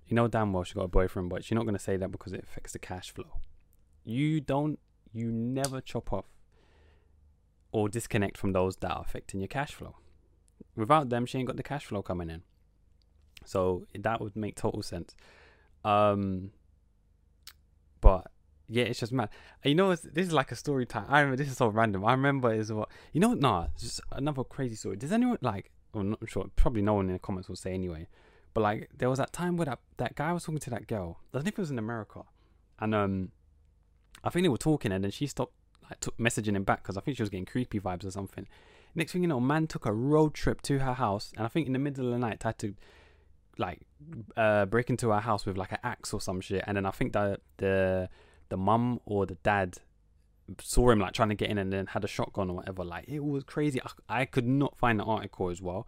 [0.08, 2.34] You know damn well she got a boyfriend, but she's not gonna say that because
[2.34, 3.42] it affects the cash flow
[4.04, 4.80] you don't
[5.14, 6.26] you never chop off
[7.72, 9.96] or disconnect from those that are affecting your cash flow.
[10.76, 12.44] Without them, she ain't got the cash flow coming in.
[13.46, 15.16] So that would make total sense.
[15.84, 16.52] Um,
[18.02, 18.32] but
[18.72, 19.30] yeah, it's just mad.
[19.66, 21.06] You know, this is like a story time.
[21.10, 22.06] I remember this is so random.
[22.06, 23.34] I remember is what you know.
[23.34, 24.96] Nah, just another crazy story.
[24.96, 25.72] Does anyone like?
[25.94, 26.50] Well, not sure.
[26.56, 28.08] Probably no one in the comments will say anyway.
[28.54, 31.20] But like, there was that time where that that guy was talking to that girl.
[31.34, 32.22] I think it was in America,
[32.80, 33.32] and um,
[34.24, 35.54] I think they were talking, and then she stopped
[35.84, 38.48] like took messaging him back because I think she was getting creepy vibes or something.
[38.96, 41.68] Next thing you know, man took a road trip to her house, and I think
[41.68, 42.74] in the middle of the night had to
[43.58, 43.82] like
[44.38, 46.64] uh, break into her house with like an axe or some shit.
[46.68, 48.10] And then I think that the
[48.52, 49.78] the mum or the dad
[50.60, 52.84] saw him like trying to get in and then had a shotgun or whatever.
[52.84, 53.82] Like it was crazy.
[53.82, 55.88] I, I could not find the article as well.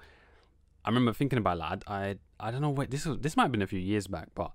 [0.86, 1.84] I remember thinking about that.
[1.88, 3.20] I I don't know what this was.
[3.20, 4.52] This might have been a few years back, but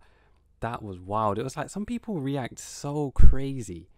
[0.61, 1.39] that was wild.
[1.39, 3.89] It was like some people react so crazy.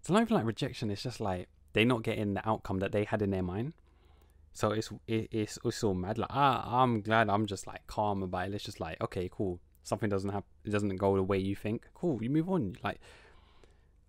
[0.00, 0.90] It's not even like rejection.
[0.90, 3.72] It's just like they not getting the outcome that they had in their mind.
[4.52, 6.18] So it's it, it's it's all mad.
[6.18, 8.54] Like ah, I'm glad I'm just like calm about it.
[8.54, 9.60] It's just like okay, cool.
[9.84, 11.86] Something doesn't have it doesn't go the way you think.
[11.94, 12.74] Cool, you move on.
[12.82, 13.00] Like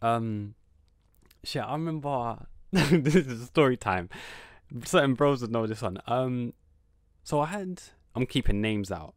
[0.02, 0.56] um,
[1.44, 1.64] shit.
[1.64, 4.10] I remember this is story time.
[4.86, 6.00] Certain bros would know this one.
[6.08, 6.54] Um,
[7.24, 7.82] so I had
[8.16, 9.16] I'm keeping names out.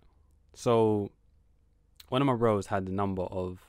[0.55, 1.11] So
[2.09, 3.61] one of my bros had the number of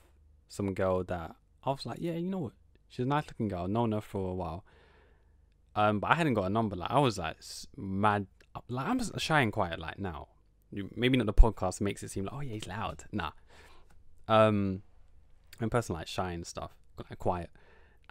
[0.48, 2.52] some girl that I was like, yeah, you know what?
[2.88, 3.66] She's a nice looking girl.
[3.68, 4.64] Known her for a while.
[5.74, 6.76] Um, but I hadn't got a number.
[6.76, 7.36] Like I was like
[7.76, 8.26] mad.
[8.68, 9.78] Like I'm shy and quiet.
[9.80, 10.28] Like now,
[10.94, 13.04] maybe not the podcast makes it seem like oh yeah he's loud.
[13.12, 13.32] Nah.
[14.28, 14.82] Um,
[15.60, 16.72] in person like shy and stuff,
[17.18, 17.50] quiet.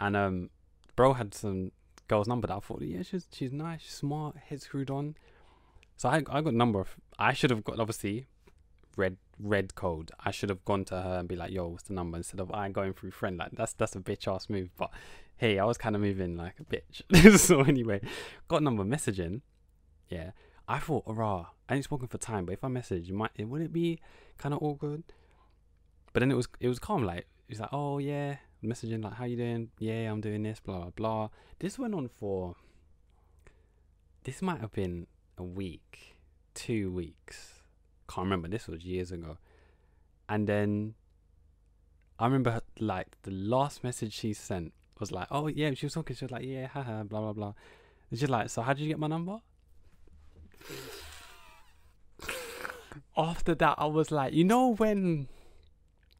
[0.00, 0.50] And um,
[0.96, 1.72] bro had some
[2.08, 5.16] girl's number that I thought yeah she's she's nice, she's smart, head screwed on.
[5.96, 6.80] So I I got number.
[6.80, 8.26] Of, I should have got obviously
[8.96, 10.10] red red code.
[10.20, 12.50] I should have gone to her and be like, "Yo, what's the number?" Instead of
[12.52, 13.38] I going through friend.
[13.38, 14.70] Like that's that's a bitch ass move.
[14.76, 14.90] But
[15.36, 17.38] hey, I was kind of moving like a bitch.
[17.38, 18.00] so anyway,
[18.48, 19.40] got number messaging.
[20.08, 20.30] Yeah,
[20.68, 22.44] I thought, rah, I ain't spoken for time.
[22.44, 24.00] But if I message, you might it would it be
[24.38, 25.04] kind of awkward?
[26.12, 27.04] But then it was it was calm.
[27.04, 29.70] Like it's like, oh yeah, messaging like, how you doing?
[29.78, 30.60] Yeah, I'm doing this.
[30.60, 31.28] Blah blah blah.
[31.58, 32.56] This went on for.
[34.24, 36.16] This might have been a week,
[36.54, 37.54] two weeks
[38.08, 38.48] can't remember.
[38.48, 39.38] This was years ago.
[40.28, 40.94] And then
[42.18, 46.16] I remember like the last message she sent was like, "Oh yeah," she was talking.
[46.16, 47.52] She was like, "Yeah, haha, blah blah blah."
[48.10, 49.40] And she's like, "So how did you get my number?"
[53.16, 55.28] After that, I was like, you know when,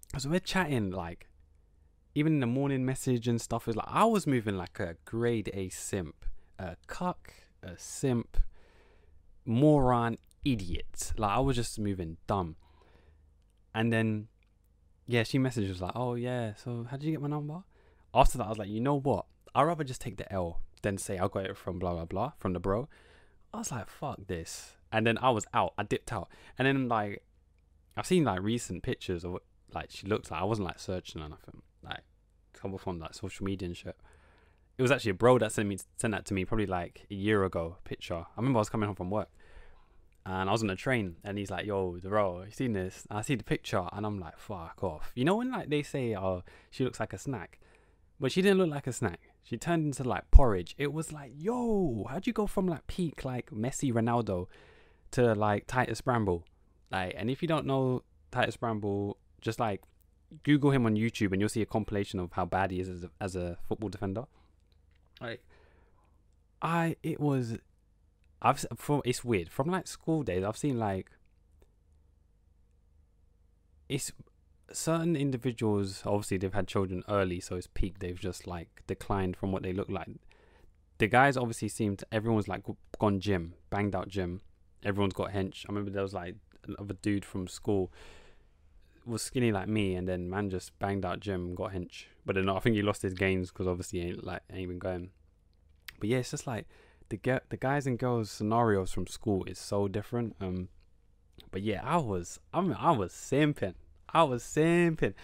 [0.09, 1.29] because we're chatting, like,
[2.15, 5.51] even in the morning message and stuff is like, I was moving like a grade
[5.53, 6.25] A simp,
[6.59, 8.39] a cuck, a simp,
[9.45, 11.13] moron, idiot.
[11.17, 12.57] Like I was just moving dumb.
[13.75, 14.29] And then
[15.07, 17.65] yeah, she messaged was like, Oh yeah, so how did you get my number?
[18.15, 19.27] After that I was like, you know what?
[19.55, 22.33] I'd rather just take the L than say I got it from blah blah blah
[22.39, 22.89] from the bro.
[23.53, 24.77] I was like, fuck this.
[24.93, 25.75] And then I was out.
[25.77, 26.29] I dipped out.
[26.59, 27.25] And then like
[27.97, 30.41] I've seen like recent pictures of what like she looks like.
[30.41, 31.63] I wasn't like searching or nothing.
[31.85, 32.03] Like
[32.53, 33.97] come from like social media and shit.
[34.77, 37.15] It was actually a bro that sent me sent that to me probably like a
[37.15, 37.77] year ago.
[37.85, 38.17] Picture.
[38.17, 39.29] I remember I was coming home from work
[40.27, 43.07] and I was on a train, and he's like, "Yo, the bro, you seen this?"
[43.11, 45.83] And I see the picture, and I'm like, "Fuck off!" You know when like they
[45.83, 47.61] say, "Oh, she looks like a snack,"
[48.19, 49.21] but she didn't look like a snack.
[49.43, 50.75] She turned into like porridge.
[50.79, 54.47] It was like, yo, how'd you go from like peak like Messi Ronaldo
[55.11, 56.45] to like Titus Bramble?
[56.91, 59.83] Like, and if you don't know Titus Bramble, just like
[60.43, 63.05] Google him on YouTube and you'll see a compilation of how bad he is as
[63.05, 64.25] a, as a football defender.
[65.21, 65.43] Like,
[66.61, 67.59] I it was,
[68.43, 70.45] I've from it's weird from like school days.
[70.45, 71.11] I've seen like
[73.89, 74.13] it's
[74.73, 76.03] certain individuals.
[76.05, 77.99] Obviously, they've had children early, so it's peak.
[77.99, 80.09] They've just like declined from what they look like.
[80.99, 82.63] The guys obviously seemed everyone's like
[82.99, 84.41] gone gym, banged out gym.
[84.85, 85.65] Everyone's got hench.
[85.69, 87.93] I remember there was like another dude from school
[89.07, 92.05] was skinny like me, and then man just banged out gym got hench.
[92.25, 94.79] But then I think he lost his gains because obviously he ain't like ain't been
[94.79, 95.11] going.
[96.01, 96.67] But yeah, it's just like
[97.09, 100.37] the the guys and girls scenarios from school is so different.
[100.41, 100.69] Um,
[101.51, 103.75] but yeah, I was I mean I was simping.
[104.13, 105.15] I was simping.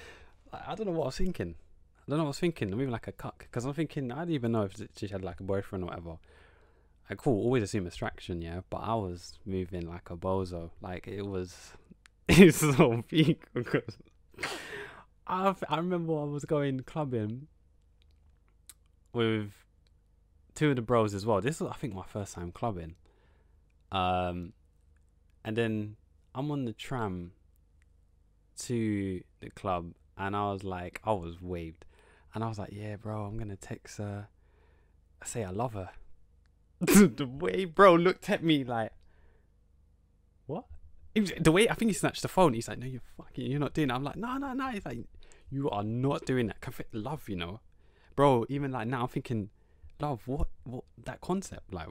[0.52, 1.54] Like, I don't know what I was thinking.
[1.98, 2.72] I don't know what I was thinking.
[2.72, 5.22] I'm even like a cuck because I'm thinking I don't even know if she had
[5.22, 6.16] like a boyfriend or whatever.
[7.08, 8.60] Like cool, always assume distraction, yeah.
[8.68, 10.70] But I was moving like a bozo.
[10.80, 11.72] Like it was,
[12.38, 13.98] it's so peak because
[15.26, 17.48] I I remember I was going clubbing
[19.12, 19.52] with
[20.54, 21.40] two of the bros as well.
[21.40, 22.94] This was I think my first time clubbing.
[23.90, 24.52] Um,
[25.44, 25.96] and then
[26.34, 27.32] I'm on the tram
[28.58, 31.84] to the club, and I was like, I was waved,
[32.34, 34.28] and I was like, yeah, bro, I'm gonna text her,
[35.24, 35.90] say I love her.
[36.80, 38.92] the way bro looked at me like,
[40.46, 40.66] what?
[41.16, 42.54] Was- The way I think he snatched the phone.
[42.54, 43.94] He's like, no, you're fucking, you're not doing that.
[43.94, 44.68] I'm like, no, no, no.
[44.68, 44.98] He's like,
[45.50, 46.58] you are not doing that.
[46.92, 47.60] Love, you know,
[48.14, 48.44] bro.
[48.48, 49.50] Even like now, I'm thinking,
[50.00, 50.22] love.
[50.26, 50.48] What?
[50.64, 50.84] What?
[51.04, 51.88] That concept, like,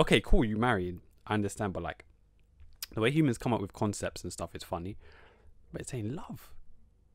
[0.00, 0.44] okay, cool.
[0.44, 1.00] You married.
[1.26, 2.04] I understand, but like,
[2.94, 4.96] the way humans come up with concepts and stuff is funny.
[5.72, 6.52] But it's saying love.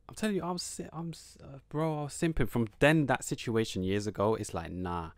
[0.08, 3.82] I'm telling you, I was, I'm, uh, bro, I was simping from then that situation
[3.84, 4.34] years ago.
[4.34, 5.10] It's like, nah,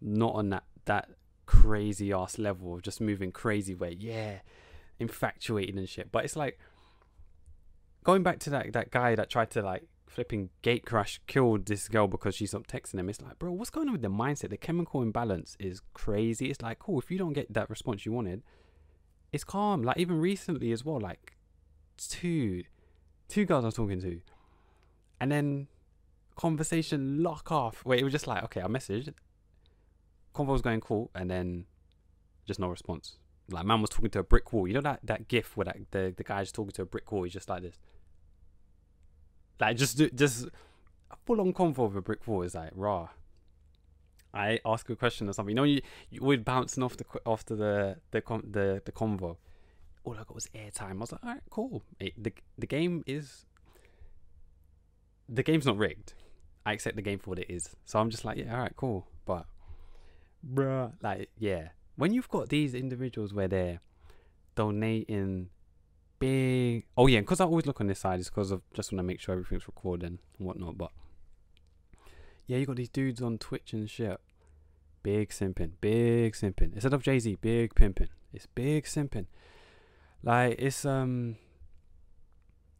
[0.00, 1.08] not on that that
[1.46, 3.96] crazy ass level of just moving crazy way.
[3.98, 4.40] yeah,
[4.98, 6.10] infatuated and shit.
[6.12, 6.58] But it's like
[8.04, 11.88] going back to that that guy that tried to like flipping gate crash killed this
[11.88, 13.08] girl because she stopped texting him.
[13.08, 14.50] It's like, bro, what's going on with the mindset?
[14.50, 16.50] The chemical imbalance is crazy.
[16.50, 18.42] It's like, cool, if you don't get that response you wanted,
[19.32, 19.82] it's calm.
[19.82, 21.36] Like even recently as well, like
[21.98, 22.62] two
[23.28, 24.20] two girls I was talking to,
[25.20, 25.68] and then
[26.36, 27.84] conversation lock off.
[27.84, 29.12] Where it was just like, okay, I messaged,
[30.34, 31.66] convo was going cool, and then
[32.46, 33.18] just no response.
[33.50, 34.66] Like man was talking to a brick wall.
[34.66, 37.22] You know that that gif where that the the guy's talking to a brick wall.
[37.22, 37.78] He's just like this.
[39.60, 40.46] Like just do- just
[41.10, 43.08] a full on convo with a brick wall is like raw.
[44.34, 45.52] I ask a question or something.
[45.52, 45.80] You know, you
[46.10, 49.36] you would bouncing off the after the the the the convo.
[50.04, 50.92] All I got was airtime.
[50.92, 51.82] I was like, all right, cool.
[51.98, 53.46] It, the the game is
[55.28, 56.14] the game's not rigged.
[56.64, 57.76] I accept the game for what it is.
[57.84, 59.06] So I'm just like, yeah, all right, cool.
[59.24, 59.46] But
[60.44, 63.80] bruh, like, yeah, when you've got these individuals where they're
[64.54, 65.48] donating
[66.18, 69.00] big, oh yeah, because I always look on this side is because of just want
[69.00, 70.78] to make sure everything's recording and whatnot.
[70.78, 70.92] But
[72.46, 74.20] yeah, you got these dudes on Twitch and shit,
[75.02, 76.74] big simping, big simping.
[76.74, 78.08] Instead of Jay Z, big pimping.
[78.32, 79.26] It's big simping.
[80.22, 81.36] Like it's um.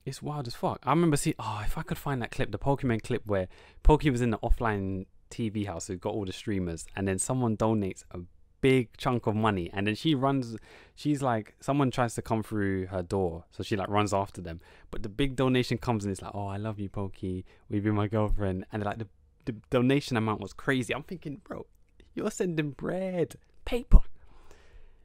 [0.05, 0.79] It's wild as fuck.
[0.85, 1.35] I remember seeing.
[1.39, 3.49] Oh, if I could find that clip, the Pokimane clip where
[3.83, 7.57] Pokey was in the offline TV house who got all the streamers, and then someone
[7.57, 8.21] donates a
[8.61, 10.57] big chunk of money, and then she runs.
[10.95, 14.61] She's like, someone tries to come through her door, so she like runs after them.
[14.91, 17.45] But the big donation comes, and it's like, oh, I love you, Pokey.
[17.69, 18.65] Will you be my girlfriend?
[18.73, 19.09] And like the
[19.47, 20.95] the donation amount was crazy.
[20.95, 21.67] I'm thinking, bro,
[22.15, 24.01] you're sending bread, paper,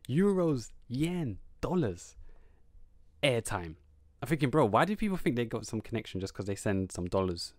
[0.10, 2.16] euros, yen, dollars,
[3.24, 3.76] airtime.
[4.22, 6.92] I'm thinking, bro, why do people think they got some connection just because they send
[6.92, 7.54] some dollars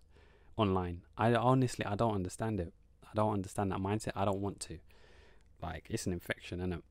[0.56, 1.02] online?
[1.16, 2.72] I honestly, I don't understand it.
[3.04, 4.12] I don't understand that mindset.
[4.14, 4.78] I don't want to.
[5.62, 6.84] Like, it's an infection, isn't it?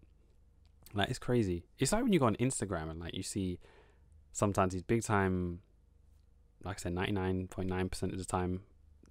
[0.94, 1.64] Like, it's crazy.
[1.80, 3.60] It's like when you go on Instagram and like you see
[4.32, 5.60] sometimes these big time,
[6.64, 8.62] like I said, 99.9% of the time,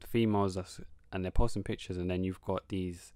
[0.07, 0.81] females that's,
[1.13, 3.13] and they're posting pictures, and then you've got these.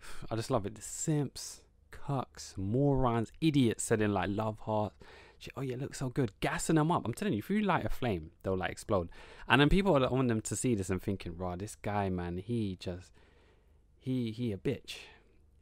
[0.30, 0.74] I just love it.
[0.74, 4.96] The simps, cucks, morons, idiots selling like love hearts
[5.38, 7.04] shit, oh yeah, look so good, gassing them up.
[7.04, 9.08] I'm telling you, if you light a flame, they'll like explode.
[9.48, 12.76] And then people want them to see this and thinking, raw, this guy, man, he
[12.78, 13.12] just,
[13.98, 14.96] he he a bitch.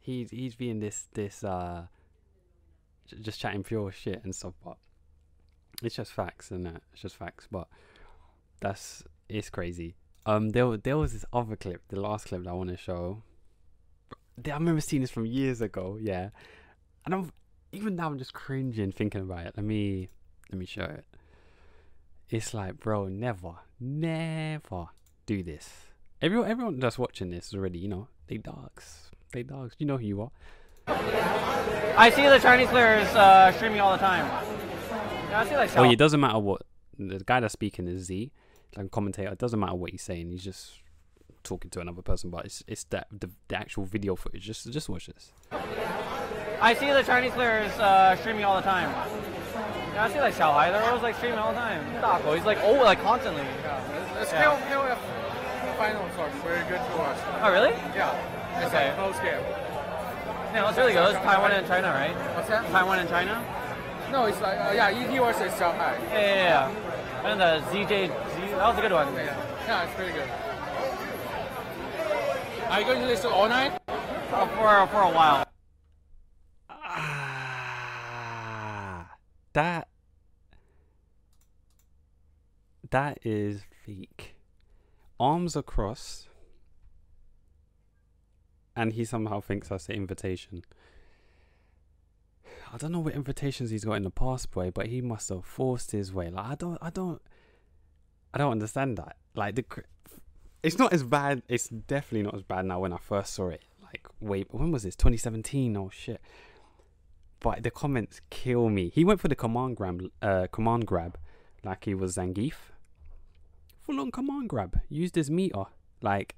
[0.07, 1.87] He's he's being this this uh,
[3.21, 4.53] just chatting pure shit and stuff.
[4.63, 4.77] But
[5.83, 6.81] it's just facts, and it?
[6.93, 7.45] it's just facts.
[7.51, 7.67] But
[8.61, 9.97] that's it's crazy.
[10.25, 13.21] Um, there there was this other clip, the last clip that I want to show.
[14.45, 16.29] I remember seeing this from years ago, yeah,
[17.03, 17.33] and I'm
[17.73, 19.55] even now I'm just cringing thinking about it.
[19.57, 20.07] Let me
[20.49, 21.03] let me show it.
[22.29, 24.85] It's like, bro, never, never
[25.25, 25.69] do this.
[26.21, 29.75] Everyone, everyone that's watching this already, you know, they dogs, they dogs.
[29.79, 30.31] You know who you are.
[30.87, 34.25] I see the Chinese players uh, streaming all the time.
[35.29, 36.61] Yeah, I see like Oh, it doesn't matter what
[36.97, 38.31] the guy that's speaking is Z,
[38.75, 39.31] like a commentator.
[39.31, 40.31] It doesn't matter what he's saying.
[40.31, 40.79] He's just
[41.43, 42.29] talking to another person.
[42.29, 44.43] But it's it's that the, the actual video footage.
[44.43, 45.31] Just just watch this.
[46.59, 48.89] I see the Chinese players uh, streaming all the time.
[49.93, 51.83] Yeah, I see like Xiao Hai, they're always like streaming all the time.
[52.01, 53.43] Dago, he's like oh like constantly.
[54.21, 54.57] It's Yeah.
[54.69, 54.97] KOF
[55.77, 57.17] finals are very good to watch.
[57.41, 57.71] Oh really?
[57.95, 58.13] Yeah.
[58.57, 58.89] It's Okay.
[58.89, 59.43] a close game.
[60.53, 61.15] Yeah, it's really good.
[61.15, 62.15] It's Taiwan and China, right?
[62.35, 62.65] What's that?
[62.71, 63.43] Taiwan and China.
[64.11, 65.97] No, it's like uh, yeah, ET versus Shanghai.
[66.11, 67.29] Yeah, yeah, yeah.
[67.29, 68.07] And the ZJ,
[68.57, 69.13] that was a good one.
[69.13, 69.35] Yeah,
[69.67, 70.29] yeah, it's pretty good.
[72.69, 73.79] Are you going to listen all night?
[73.87, 75.45] Uh, for for a while.
[78.19, 79.15] Ah,
[79.53, 79.87] that
[82.89, 84.35] that is fake.
[85.19, 86.26] Arms across,
[88.77, 90.63] and he somehow thinks that's an invitation.
[92.73, 95.45] I don't know what invitations he's got in the past, boy, but he must have
[95.45, 96.29] forced his way.
[96.29, 97.21] Like I don't, I don't,
[98.33, 99.17] I don't understand that.
[99.35, 99.65] Like the,
[100.63, 101.43] it's not as bad.
[101.49, 102.79] It's definitely not as bad now.
[102.79, 104.95] When I first saw it, like wait, when was this?
[104.95, 105.75] 2017.
[105.75, 106.21] Oh shit
[107.39, 108.89] but the comments kill me.
[108.93, 111.17] He went for the command grab, uh, command grab,
[111.63, 112.55] like he was Zangief.
[113.81, 114.79] Full on command grab.
[114.89, 115.65] Used his meter,
[116.01, 116.35] like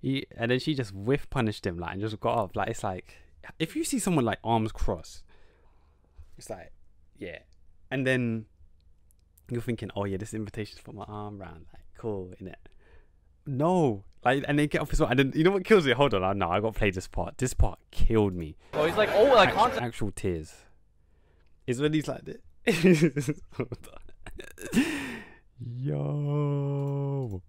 [0.00, 2.56] he, and then she just whiff punished him, like and just got off.
[2.56, 3.16] Like it's like
[3.58, 5.22] if you see someone like arms crossed,
[6.38, 6.72] it's like
[7.18, 7.40] yeah,
[7.90, 8.46] and then
[9.50, 12.54] you're thinking, oh yeah, this invitation's for my arm round, like cool, innit?
[13.46, 15.92] No, like and they get off as well, and then you know what kills me?
[15.92, 17.36] Hold on, know I got to play this part.
[17.38, 20.54] This part killed me Oh, he's like oh like actual, actual tears.
[21.66, 22.40] Is when he's like this.
[25.76, 27.42] Yo.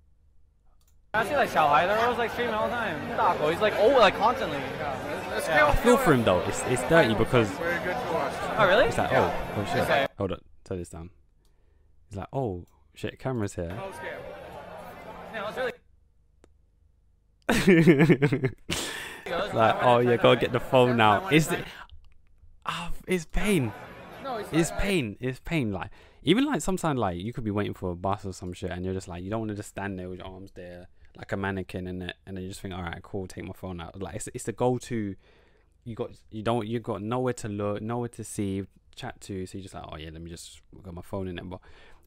[1.13, 2.97] I see like Xiao Hai, they're always like streaming all the time.
[3.17, 4.57] Dago, he's like oh like constantly.
[4.57, 5.67] Yeah, it's Yeah.
[5.67, 6.39] I feel for him though.
[6.41, 8.33] It's it's dirty because very good to watch.
[8.57, 8.85] Oh really?
[8.85, 9.79] it's like oh oh shit.
[9.79, 10.07] Okay.
[10.17, 11.09] Hold on, turn this down.
[12.07, 13.75] He's like oh shit, camera's here.
[13.77, 14.05] Close game.
[15.33, 15.73] Yeah, it's really
[19.53, 21.27] like oh yeah, go get the phone now.
[21.27, 21.65] It's the,
[22.65, 23.73] ah, it's pain.
[24.23, 25.17] No, it's It's pain.
[25.19, 25.73] It's pain.
[25.73, 25.89] Like
[26.23, 28.85] even like sometimes like you could be waiting for a bus or some shit, and
[28.85, 30.87] you're just like you don't want to just stand there with your arms there
[31.17, 33.53] like a mannequin in it, and then you just think, all right, cool, take my
[33.53, 34.01] phone out.
[34.01, 35.15] Like it's it's the go to.
[35.83, 38.63] You got you don't you got nowhere to look, nowhere to see,
[38.95, 41.39] chat to, so you just like oh yeah, let me just got my phone in
[41.39, 41.49] it.
[41.49, 41.59] But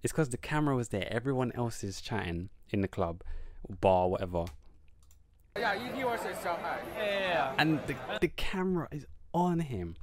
[0.02, 1.08] it's because the camera was there.
[1.12, 3.22] Everyone else is chatting in the club,
[3.80, 4.44] bar, whatever,
[5.56, 6.80] yeah, ET versus Shanghai.
[6.96, 7.54] Yeah, yeah, yeah.
[7.58, 9.96] and the the camera is on him.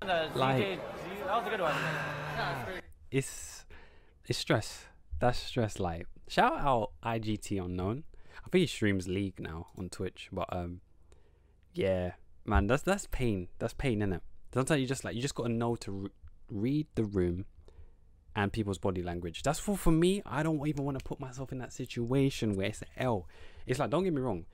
[0.00, 0.80] And the ZJ, Like-
[1.26, 1.74] that was a good one.
[3.10, 3.64] It's it's
[4.26, 4.86] it's stress.
[5.18, 5.78] That's stress.
[5.78, 8.04] Like shout out IGT unknown.
[8.44, 10.28] I think he streams League now on Twitch.
[10.32, 10.80] But um,
[11.74, 12.12] yeah,
[12.44, 13.48] man, that's that's pain.
[13.58, 14.20] That's pain, innit?
[14.52, 16.10] Sometimes you just like you just gotta know to re-
[16.50, 17.46] read the room
[18.34, 19.42] and people's body language.
[19.42, 20.22] That's for for me.
[20.26, 23.28] I don't even want to put myself in that situation where it's an L.
[23.66, 24.46] It's like don't get me wrong.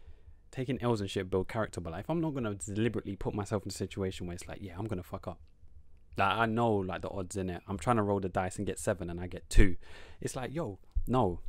[0.50, 3.64] Taking L's and shit build character, but like if I'm not gonna deliberately put myself
[3.64, 5.40] in a situation where it's like, yeah, I'm gonna fuck up.
[6.16, 7.62] Like I know like the odds in it.
[7.68, 9.76] I'm trying to roll the dice and get seven and I get two.
[10.20, 11.40] It's like, yo, no.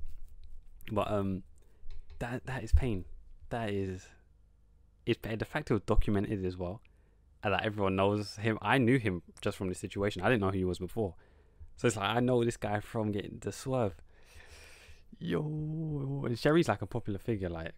[0.91, 1.43] But um
[2.19, 3.05] that that is pain.
[3.49, 4.07] That is
[5.05, 6.81] it's the fact it was documented as well.
[7.41, 8.59] And that everyone knows him.
[8.61, 10.21] I knew him just from this situation.
[10.21, 11.15] I didn't know who he was before.
[11.77, 13.95] So it's like I know this guy from getting the swerve.
[15.17, 17.71] Yo and Sherry's like a popular figure like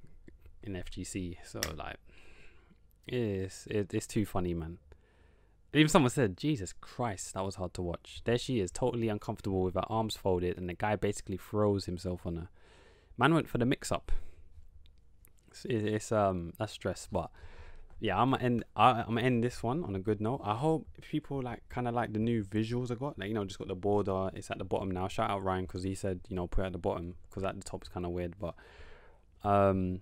[0.64, 1.38] in FGC.
[1.46, 1.98] So like
[3.08, 4.80] it's it, it's too funny man.
[5.74, 8.22] Even someone said, Jesus Christ, that was hard to watch.
[8.26, 12.26] There she is, totally uncomfortable with her arms folded, and the guy basically throws himself
[12.26, 12.50] on her.
[13.18, 14.12] Man went for the mix up.
[15.52, 17.30] It's, it's um that's stress, but
[18.00, 18.64] yeah, I'm gonna end.
[18.76, 20.42] I, I'm gonna end this one on a good note.
[20.44, 23.20] I hope people like kind of like the new visuals I got.
[23.20, 24.32] Like you know, just got the border.
[24.34, 25.08] It's at the bottom now.
[25.08, 27.56] Shout out Ryan because he said you know put it at the bottom because at
[27.56, 28.56] the top is kind of weird, but
[29.44, 30.02] um,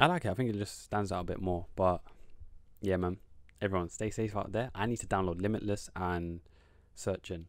[0.00, 0.30] I like it.
[0.30, 1.66] I think it just stands out a bit more.
[1.76, 2.00] But
[2.80, 3.18] yeah, man
[3.60, 4.70] everyone stay safe out there.
[4.74, 6.40] I need to download Limitless and
[6.94, 7.46] searching.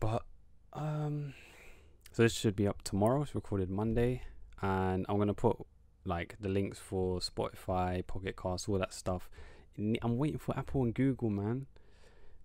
[0.00, 0.22] But
[0.72, 1.34] um
[2.12, 3.22] so this should be up tomorrow.
[3.22, 4.22] It's recorded Monday
[4.62, 5.56] and I'm gonna put
[6.04, 9.28] like the links for Spotify, Pocket Cast, all that stuff.
[9.78, 11.66] I'm waiting for Apple and Google, man.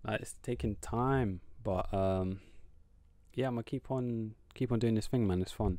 [0.06, 2.40] Like it's taking time, but um
[3.34, 5.42] yeah, I'm gonna keep on keep on doing this thing, man.
[5.42, 5.78] It's fun,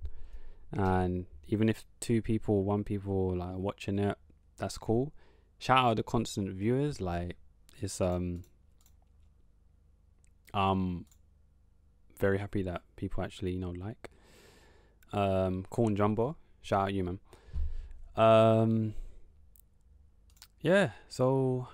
[0.71, 4.17] and even if two people, one people like watching it,
[4.57, 5.11] that's cool
[5.61, 7.36] shout out the constant viewers like
[7.82, 8.41] it's um
[10.55, 11.05] um
[12.19, 14.09] very happy that people actually you know like
[15.14, 17.20] um corn jumbo Shout out you, man.
[18.16, 18.93] Um.
[20.62, 20.91] Yeah.
[21.09, 21.68] So,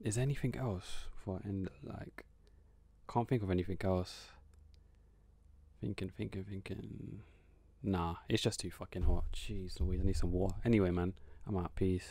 [0.00, 1.68] is anything else for end?
[1.82, 2.24] Like,
[3.12, 4.28] can't think of anything else.
[5.80, 7.20] Thinking, thinking, thinking.
[7.82, 9.24] Nah, it's just too fucking hot.
[9.34, 10.54] Jeez Louise, I need some water.
[10.64, 11.14] Anyway, man,
[11.46, 11.74] I'm out.
[11.74, 12.10] Peace.